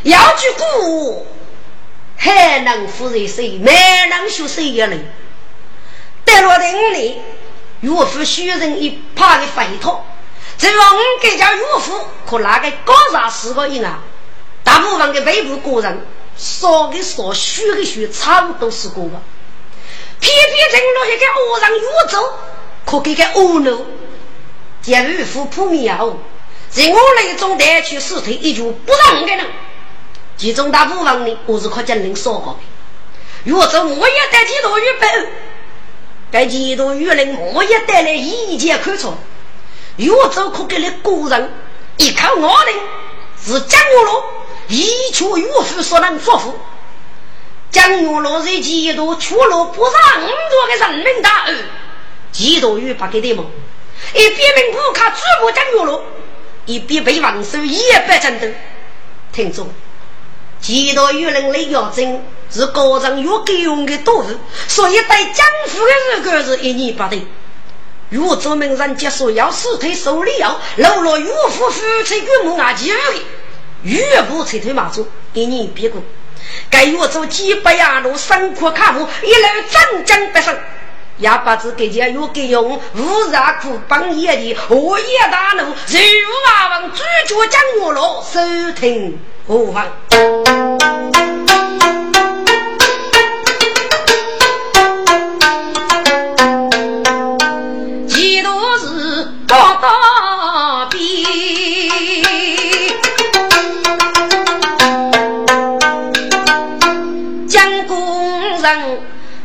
[0.03, 1.25] 要句古，
[2.17, 3.57] 还能夫人谁？
[3.57, 3.71] 没
[4.09, 5.09] 能学谁一人。
[6.29, 7.21] 在落在屋里，
[7.81, 10.05] 岳父许人一怕的肥脱，
[10.57, 13.99] 只望我给家岳父可那个高啥四个人啊？
[14.63, 16.05] 大部分的北部国人，
[16.37, 19.19] 少的少，虚的虚，差不多是个吧。
[20.19, 22.33] 偏偏正落一个恶人越走，
[22.85, 23.85] 可给个恶奴，
[24.81, 26.19] 将岳父扑灭后，
[26.69, 29.47] 在我那中带去死退一句不让的人，
[30.37, 32.59] 其中大部分呢，我是可将人说过的。
[33.45, 35.07] 越走我也带几多预备。
[36.31, 39.17] 该几多舆论，我也带来意见看错。
[39.97, 41.51] 越走可给了个人，
[41.97, 42.71] 一看我的
[43.43, 44.23] 是江月罗，
[44.67, 46.53] 一却岳父所能说服。
[47.71, 51.55] 江月罗在几多出了不上多的人民大案，
[52.31, 53.45] 几多与不给的么？
[54.13, 56.03] 一边民不卡举过江月罗，
[56.65, 58.47] 一边被王守一百战斗。
[59.31, 59.69] 听众，
[60.61, 62.23] 几多舆论来要真。
[62.51, 64.25] 是高人越给用的多物，
[64.67, 67.23] 所以对江湖的日子是一年不对。
[68.09, 72.99] 如做名人结束要死退手里要老了岳父夫妻跟母阿姐的，
[73.83, 76.01] 岳父撤退马祖一年别过。
[76.71, 80.57] 该岳走几百亚路山苦卡路，一路战将不胜。
[81.19, 89.87] 哑巴子给家越给用，无热苦帮夜的，我也大怒，如马王主角将我了，收听何妨？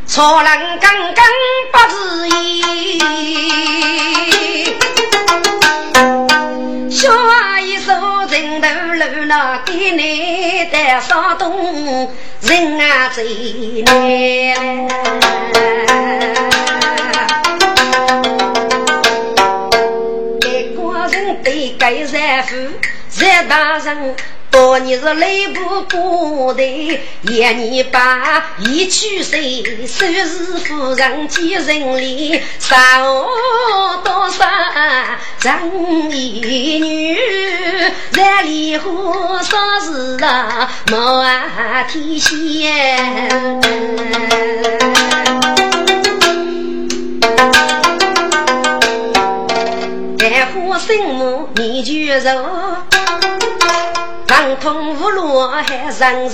[0.07, 1.25] 错人刚刚
[1.73, 2.31] 不自意，
[6.89, 7.11] 小
[8.35, 12.11] 人头路那给你的骚动，
[12.41, 13.23] 人啊最
[13.83, 13.95] 难。
[20.41, 22.57] 一个人对该财富，
[23.07, 24.13] 在大人。
[24.65, 26.63] 多年是累不过的，
[27.21, 32.75] 一年把一去岁，收拾夫人几人里，少
[34.03, 34.43] 多少
[35.39, 35.69] 张
[36.09, 37.15] 一女，
[38.11, 40.67] 在离婚啥事啊？
[40.89, 41.23] 莫
[41.87, 43.61] 提线，
[50.23, 52.94] 爱护生母你就走。
[54.27, 56.33] 长通无路还上山，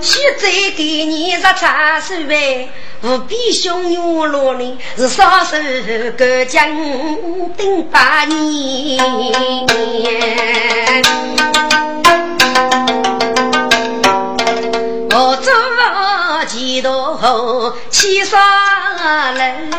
[0.00, 2.68] 现在给你日茶水呗，
[3.02, 5.56] 无比汹涌落里是少手
[6.18, 6.68] 个将
[7.56, 9.00] 顶八年。
[15.10, 15.52] 我做
[16.46, 19.70] 几多七杀人。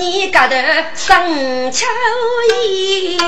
[0.00, 0.54] 多年高头
[0.94, 1.84] 生秋
[2.64, 3.18] 意，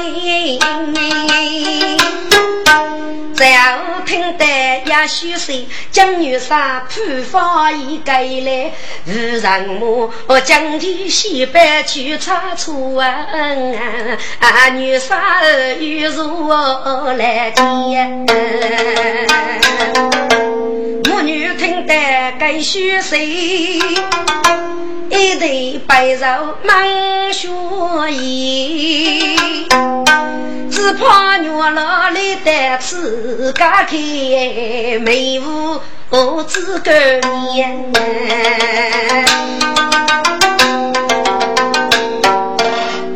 [3.42, 5.52] 在我听得也许是
[5.90, 8.70] 江女杀普发一个来，
[9.04, 10.12] 无人母
[10.44, 13.26] 将地西北去查处啊，
[14.76, 15.42] 女杀
[15.80, 18.26] 又如何来见？
[21.10, 21.94] 母女听得
[22.38, 23.26] 该许谁？
[25.10, 27.48] 一对白肉满血
[28.12, 29.36] 衣，
[30.70, 32.12] 只怕女老来
[32.44, 33.96] 的自家开，
[35.00, 35.40] 没
[36.10, 36.90] 无资格
[37.52, 37.92] 念。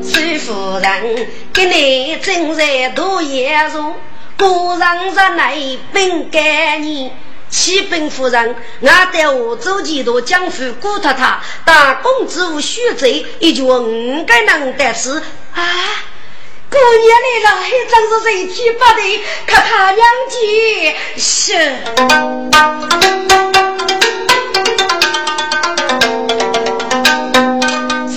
[0.03, 3.95] 孙夫人给你正在读研书，
[4.39, 7.13] 果然是内本该你。
[7.49, 15.23] 启禀夫人，我带我周几多江父顾太太，大公子无虚罪，一句五该能得事
[15.55, 15.63] 啊！
[16.71, 19.01] 过年来了，还真是人气不对，
[19.47, 21.23] 看他娘姐是。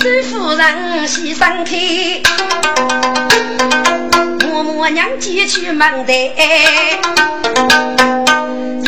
[0.24, 2.22] 夫人洗身体。
[4.42, 6.98] 我我娘寄去门台，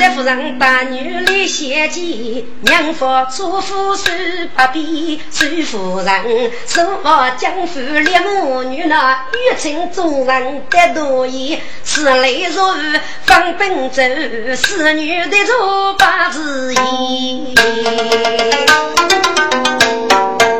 [0.02, 14.02] 这夫人把女来献计，娘夫祖父是不比，孙夫人手握江父烈母女那欲请众人得多意，此类若雨，放奔走，
[14.56, 17.54] 侍女的做八字衣，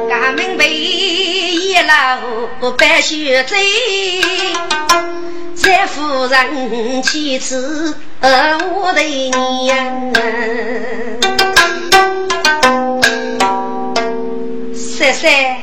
[0.08, 3.56] 俺们被一老白雪贼。
[5.56, 10.12] 在夫人妻子我的娘，
[14.72, 15.56] 三三，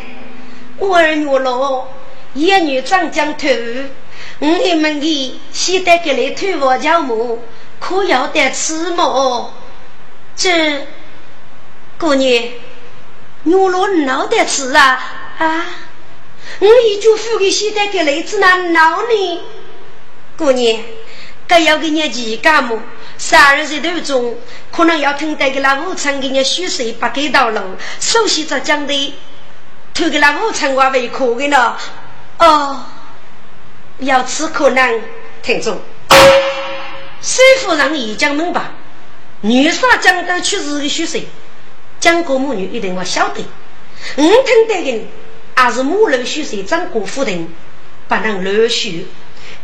[0.77, 1.87] 我儿女老，
[2.33, 3.47] 一女长江头，
[4.39, 7.41] 我们的现在给来推我家母，
[7.79, 9.53] 可要得吃么？
[10.35, 10.85] 这
[11.97, 12.43] 姑娘，
[13.43, 15.01] 女老闹得吃啊
[15.37, 15.65] 啊！
[16.59, 19.41] 我一就付给现在给来子那老呢？
[20.37, 20.77] 姑娘，
[21.49, 22.79] 该要给你几干么？
[23.17, 24.37] 十二岁头中，
[24.71, 27.59] 可能要听得给那武昌给你虚岁不给道路，
[27.99, 29.13] 首先着讲的，
[29.95, 31.75] 推给那武昌话为可的呢。
[32.37, 32.85] 哦，
[33.97, 35.01] 要吃可能
[35.41, 35.81] 听中。
[37.19, 38.61] 师傅让已经明白，
[39.41, 41.27] 女杀讲的确实个虚岁，
[41.99, 43.43] 讲过母女一定我晓得。
[44.15, 45.07] 我听得的，
[45.55, 47.51] 还是母老虚岁长过夫人，
[48.07, 48.91] 不能乱说。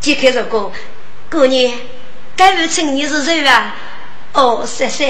[0.01, 0.71] 揭开这个
[1.36, 1.73] 姑娘，
[2.38, 3.75] 该位请你是谁啊？
[4.31, 5.05] 哦，三三，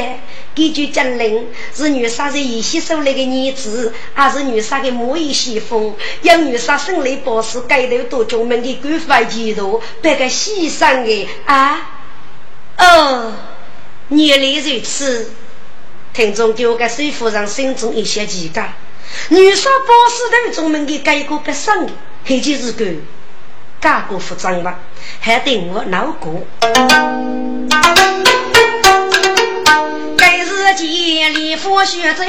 [0.56, 5.96] 根据讲令，是女杀在一西收来的女子，还是女杀的母仪媳妇？
[6.24, 11.92] 养女杀生来保持街头多专门的官方制度，别个牺牲的啊？
[12.80, 13.34] 哦，
[14.10, 15.32] 原来如此。
[16.12, 18.74] 听众给我个水夫人心中一些奇怪，
[19.30, 21.94] 女杀保持头专门的改过不生的，
[22.26, 22.84] 黑就是狗。
[23.86, 24.80] 家国服装吧，
[25.20, 26.42] 还对我脑过。
[30.18, 32.24] 该日间礼服学走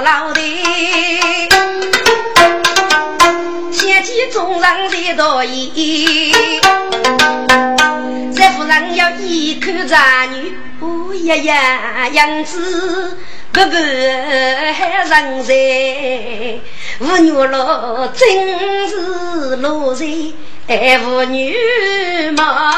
[0.00, 0.40] 老的，
[3.70, 6.34] 先见众人的道义。
[8.34, 11.40] 这夫人要一口男女，不一样
[12.14, 13.16] 样子。
[13.58, 15.52] 不不害人才，
[17.00, 20.04] 妇女老真是老才，
[20.68, 21.56] 爱妇女
[22.36, 22.72] 嘛。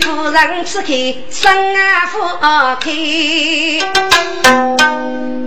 [0.00, 0.88] 夫人此刻
[1.30, 2.20] 生啊福
[2.80, 2.90] 开。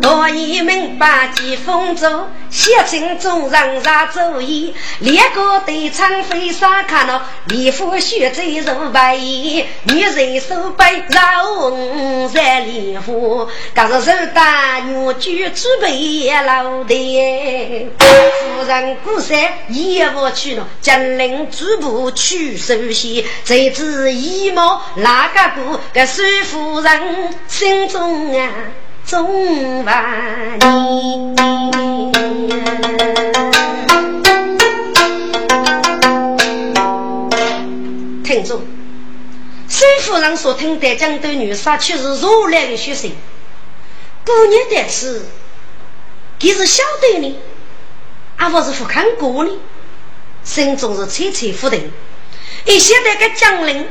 [0.01, 4.73] 我已明白几风走，写成众人啥主意？
[4.99, 17.89] 两个对唱飞沙看了，礼服血最如白衣，女人手背绕红在莲花，刚是手打女婿准备老的。
[17.99, 19.37] 夫人古山
[19.67, 25.79] 一我去了，江陵主部去首席，谁知一毛哪个过？
[25.93, 28.49] 个孙夫人心中啊。
[29.05, 31.35] 总万年，
[38.23, 38.61] 听众，
[39.67, 43.11] 孙夫人所听的江都女杀却是如来的学生，
[44.23, 45.25] 过年的事，
[46.37, 47.35] 他是晓得呢，
[48.37, 49.51] 阿不是不看过呢，
[50.43, 51.91] 心中是彻彻不定。
[52.65, 53.87] 一现在个将领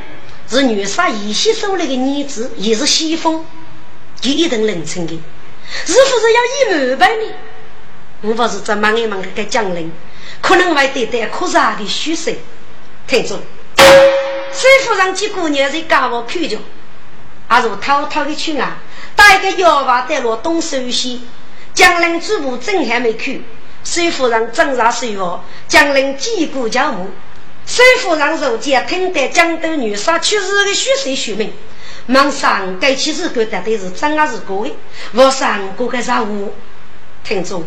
[0.49, 3.45] 是女杀一些收来的女子，也是西风。
[4.19, 5.21] 就一等人称的，
[5.85, 7.31] 是不是要一满百呢？
[8.21, 9.89] 我不是在忙一忙个将领，
[10.41, 12.35] 可能会得到可啥的虚实。
[13.07, 13.39] 听众，
[14.51, 16.57] 孙夫人几姑娘在家务看着，
[17.47, 18.79] 还是偷偷的去啊，
[19.15, 21.21] 带个药娃带落东首西，
[21.73, 23.43] 将领主部正还没去，
[23.85, 27.09] 孙夫人正在睡卧，将领击鼓叫母，
[27.71, 31.53] 孙夫人如今听得江都女杀去日的虚实虚名。
[32.07, 34.75] 忙上该起日干的都是张阿是过的，
[35.13, 36.51] 我上过个啥务？
[37.23, 37.63] 听众，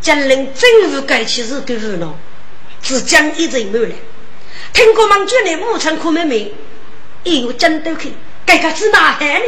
[0.00, 2.16] 将人真是该起日干无恼，
[2.82, 3.94] 只讲一阵没了。
[4.72, 6.52] 听过忙卷的母亲可妹妹，
[7.24, 8.12] 哎呦，真都去，
[8.44, 9.44] 该个是哪海呢？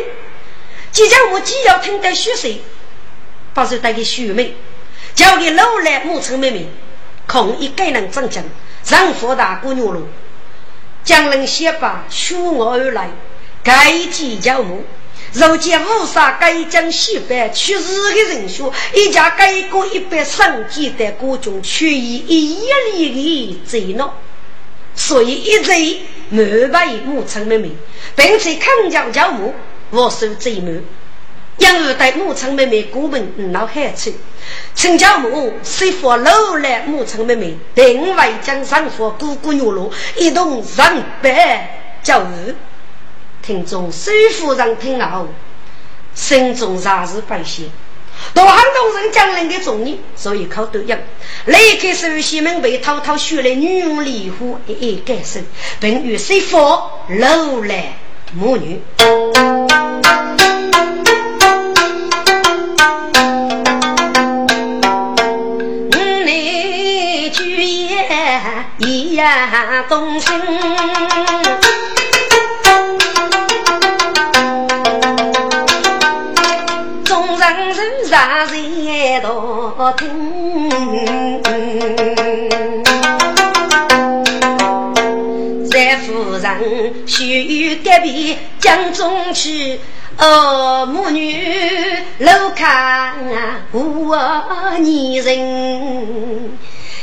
[0.92, 2.62] 即将我既要听得血水，
[3.52, 4.54] 把手带给许妹，
[5.16, 6.68] 交给老来母亲妹妹，
[7.26, 8.44] 空一个人正讲，
[8.88, 10.08] 丈夫大姑娘路，
[11.04, 13.10] 将人先把娶我而来。
[13.62, 14.82] 该计较母。
[15.34, 22.62] 如今五杀该将西北去世的人数，一家该过一百三级的国中，却以一
[22.94, 24.14] 粒的贼闹，
[24.94, 27.72] 所以一贼没把母亲妹妹，
[28.16, 29.54] 并且抗将教母，
[29.90, 30.80] 我受贼母，
[31.58, 34.12] 因为带母亲妹妹过门闹害处，
[34.74, 42.54] 陈家母师傅老来母亲妹妹，定外将上佛姑姑女路，一同上百教育。
[43.42, 45.28] 听众师傅让听后，
[46.14, 47.70] 心中啥是百姓？
[48.34, 50.98] 多很多人将人的重义，所以靠德养。
[51.46, 55.40] 立刻手西门被滔滔学来女用离婚一一改手，
[55.80, 56.58] 并与师傅
[57.08, 57.94] 楼来
[58.34, 58.80] 母女。
[69.18, 70.30] 一样动心。
[77.40, 77.56] 让
[78.54, 80.08] 人多听，
[85.68, 89.80] 在夫人须隔壁江中去，
[90.18, 91.44] 哦，母女
[92.18, 93.16] 楼看
[93.72, 96.56] 我女人。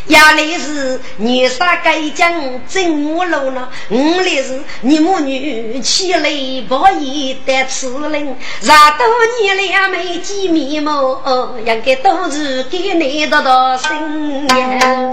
[0.07, 2.31] 亚来是女杀该将
[2.67, 6.29] 真我路了，五来是你母女起来
[6.69, 9.07] 不义的此人，让多
[9.41, 11.55] 年两没见面么？
[11.65, 15.11] 应该都是给你道道心呀。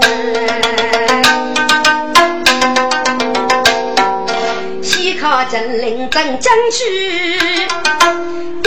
[4.83, 7.67] 西靠真灵真将去，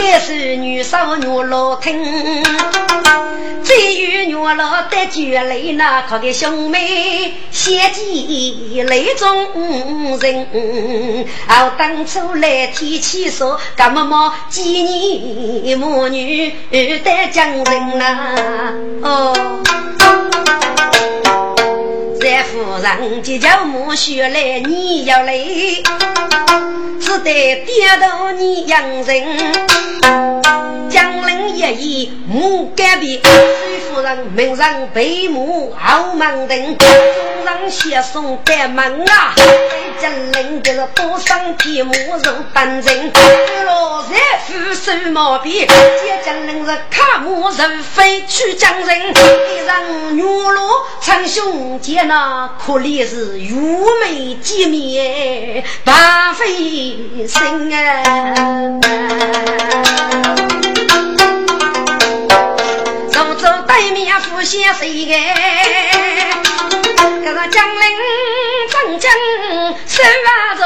[0.09, 2.01] 该是女少女老听。
[3.61, 9.27] 最有女老的绝泪那可给兄妹献祭泪中
[10.19, 10.47] 人，
[11.49, 16.99] 哦，当初来提起说，干么么几年母女的
[17.33, 19.35] 将人呐，哦，
[22.27, 25.33] 在夫人即叫母血来，你要来，
[26.99, 29.53] 只得跌倒你养人。
[30.89, 39.33] 江陵一役母改变，水夫人名人被母后门定，众人写送在门啊。
[40.01, 43.11] 江陵就是多生天母肉单人，
[43.65, 44.15] 老在
[44.45, 52.16] 夫手毛病，接江陵是卡母人非去江人，一人女罗称兄姐那
[52.59, 53.53] 可怜是愚
[54.01, 55.93] 昧见面白
[56.35, 56.47] 费
[57.27, 58.79] 心啊。
[63.67, 65.13] 对面夫先谁个？
[67.23, 67.81] 这个江陵
[68.71, 69.11] 张江
[69.85, 70.65] 手啊着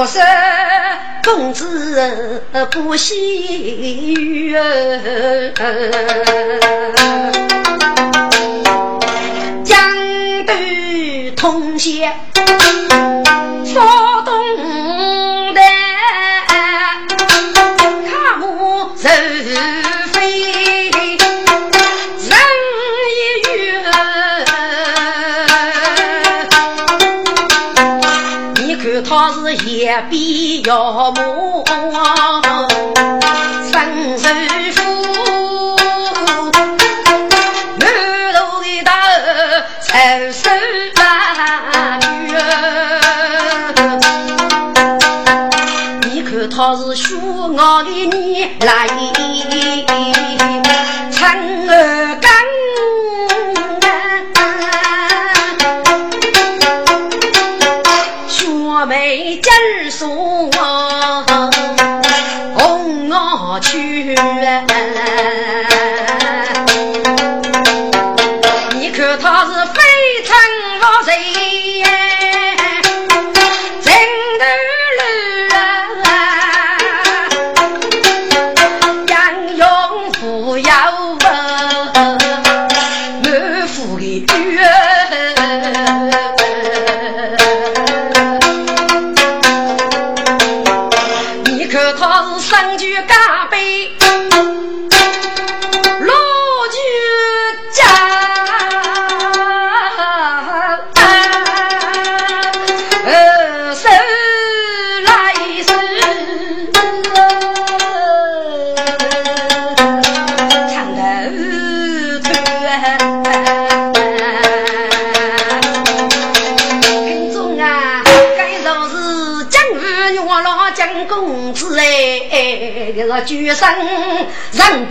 [0.00, 0.18] 若是
[1.22, 4.14] 公子不喜
[4.46, 5.52] 悦，
[9.62, 9.78] 江
[10.46, 10.54] 都
[11.36, 12.14] 通县
[30.70, 31.64] 比要母
[33.66, 34.22] 生手
[34.70, 34.78] 夫，
[37.80, 37.82] 满
[38.32, 38.88] 头的大
[39.92, 40.48] 儿手
[40.94, 42.06] 大女
[46.08, 48.86] 你看他是学我的你来
[51.10, 51.20] 唱
[51.68, 52.30] 儿歌。
[59.90, 60.29] 送红我
[63.60, 64.14] 去，
[68.74, 69.80] 你看他是非
[70.24, 70.36] 常
[70.80, 71.10] 老实，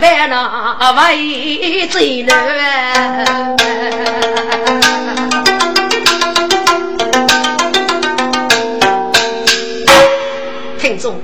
[0.00, 2.28] 白那为罪人，
[10.78, 11.20] 听众，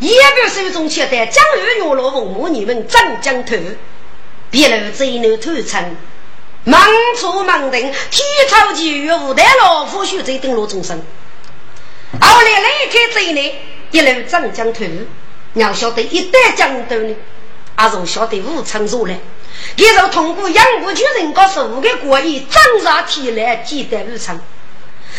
[0.00, 3.56] 一个手中切的江鱼牛罗文母，你们真将头，
[4.50, 5.94] 别楼贼奴偷称，
[6.64, 6.80] 忙
[7.18, 10.98] 出忙定，天朝奇遇无代老夫须在登陆众生，
[12.18, 14.82] 后来离开贼内，一路真将头。
[15.54, 17.14] 要晓得一旦讲到呢，
[17.82, 19.18] 阿从晓得无常如来，
[19.74, 24.40] 也就通过杨国军人告诉五个国义，张杀天来，记得无常。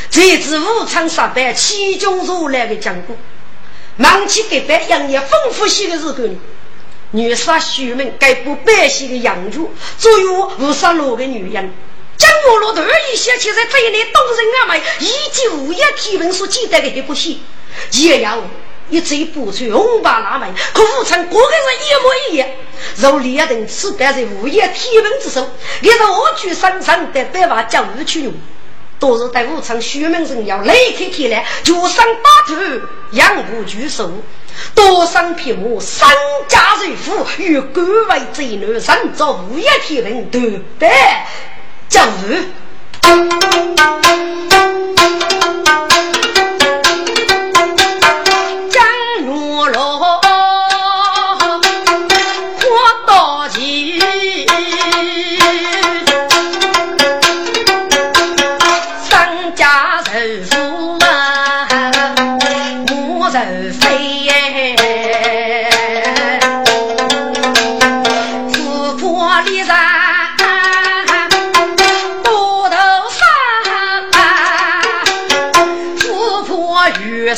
[0.09, 3.17] 这支武昌杀败七军如来的讲过，
[3.97, 6.37] 忙起给百杨业丰富些的日子呢。
[7.11, 10.25] 女杀虚名，该不百姓的养主，作为
[10.59, 11.69] 五杀路的女人，
[12.15, 17.41] 将我罗头一想起在这一年动人阿妹，以及五一天文所记载的一部戏，
[17.91, 18.41] 也要。
[18.89, 22.47] 一嘴不出红巴拉门，可武昌个个人一模一样。
[22.97, 25.49] 若列等此败在物业天文之手，
[25.81, 28.33] 也是我举山上的百万教育去用。
[28.99, 32.55] 多是在武昌徐门人要雷开天来，就上八头
[33.11, 34.11] 养不举手，
[34.75, 36.07] 多上匹马，身
[36.47, 40.39] 家瑞富，与官为贼女，上造物业天文都
[40.79, 41.27] 百
[41.89, 42.47] 教育。
[77.33, 77.37] 我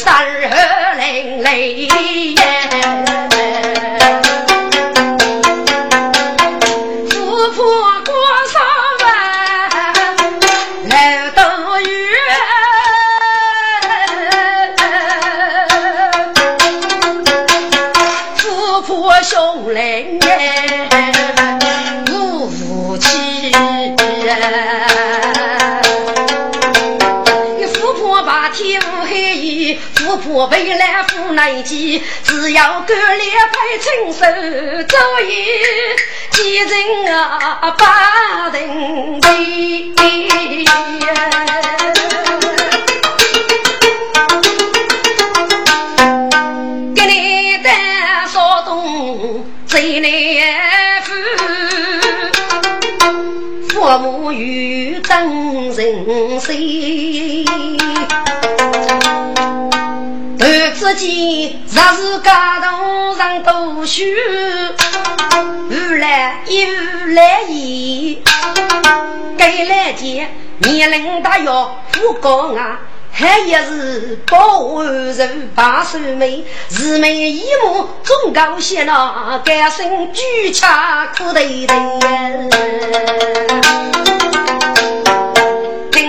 [31.36, 34.20] 来富难计，只要干两派亲手
[34.88, 35.46] 做一
[36.32, 39.28] 几人啊把人的。
[46.96, 47.70] 给你的
[48.28, 50.10] 骚动最难
[51.04, 51.14] 负，
[53.70, 57.46] 父母与真人心。
[60.86, 64.04] 自己若是家头上读书，
[65.68, 68.22] 无来一无来意，
[69.36, 72.82] 该来见年龄大要富高啊，
[73.12, 82.00] 还也是保安人把手美，日眉一目总高兴呐，该生举恰苦头头。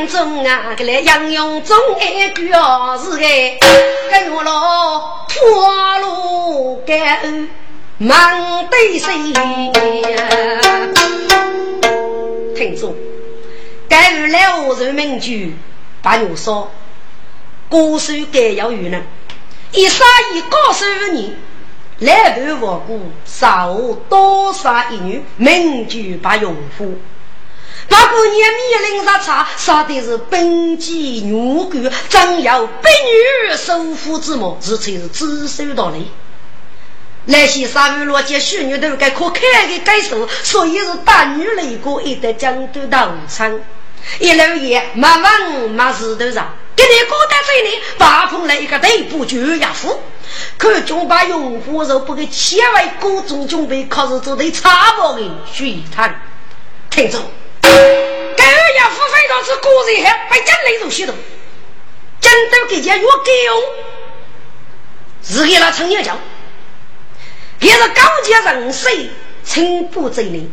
[0.08, 3.18] 中啊，来杨勇中一句哦是个，
[4.10, 7.20] 跟我老破路该
[7.98, 9.12] 忙对谁？
[12.54, 12.94] 听众，
[13.88, 15.56] 该日来我人名句
[16.02, 16.70] 把牛说，
[17.68, 19.02] 歌手该要有人，
[19.72, 21.36] 一杀一高手人，
[22.00, 26.98] 来盘无辜，杀我多杀一女，名句把用户。
[27.88, 36.10] 那姑娘米林杀茶，杀的是本鸡牛骨，真有百女守护之魔，这才是自首道理。
[37.26, 43.58] 那些杀鱼罗杰许女都该可看的感受，所以是大女雷过一代江都道场，
[44.20, 50.00] 一路也没问没石头上，给你过到这里，把碰来一个队部就要付，
[50.56, 55.22] 可军把用户肉不给千万各种准备，可是做的差不的
[55.52, 56.20] 水谈，
[56.90, 57.18] 听着。
[59.28, 61.14] 该二要付费到是个人还被真那种系统，
[62.20, 63.62] 真都给钱越给用，
[65.22, 66.18] 是给了陈业强，
[67.60, 68.88] 也是高级人士，
[69.44, 70.50] 清不这里。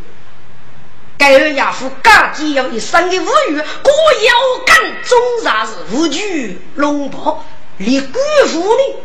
[1.17, 3.93] 盖尔亚夫家己有一生的无语，过
[4.23, 4.33] 腰
[4.65, 7.45] 杆终然是无惧龙袍，
[7.77, 8.95] 连官府呢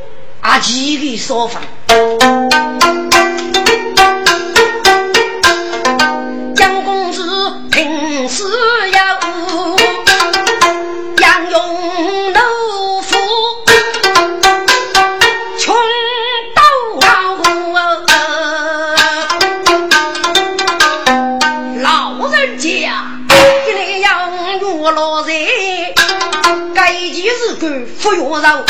[0.40, 1.60] 阿几个说法。
[6.56, 7.22] 江公子
[7.70, 8.42] 平时
[25.28, 25.94] 人。
[26.74, 28.64] 该件事干服药肉，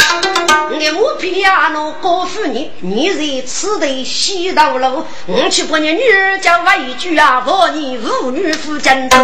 [1.00, 9.18] 我偏呀那高夫人，你在此地西道路，我去把你女儿叫一句啊，我你妇女夫真多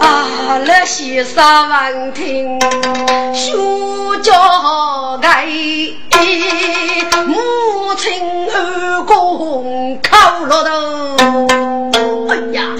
[0.00, 2.60] 啊，那些三万听，
[3.32, 4.32] 休叫
[5.22, 5.46] 爱，
[7.26, 8.22] 母亲
[8.52, 12.75] 二公靠落头，哎呀。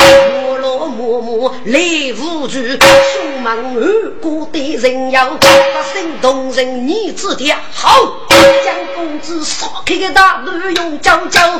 [1.16, 1.80] 默默来
[2.18, 8.26] 无助，出门二哥的人妖，把心动人你子的好，
[8.62, 11.58] 将公子杀开个大路用招招，二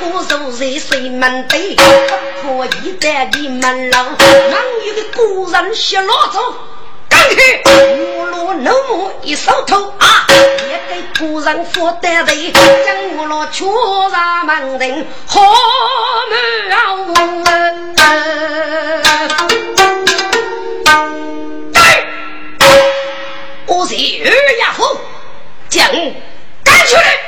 [0.00, 1.76] 哥坐在水门边，
[2.42, 6.12] 不可以在你门楼，忙一个古人写老
[7.12, 7.18] 走。
[7.34, 7.62] 去，
[8.16, 13.66] 我罗怒目一手头啊，也给古人负担的，将我罗敲
[14.10, 15.42] 上门庭，好
[16.30, 16.38] 门
[21.72, 21.80] 对，
[23.66, 24.98] 我是二丫夫，
[25.68, 25.86] 将
[26.64, 27.18] 赶出来。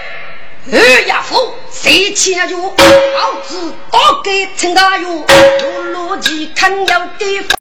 [0.72, 2.72] 二丫夫，谁牵住？
[2.78, 7.44] 老子打给陈大勇，我罗辑看要给。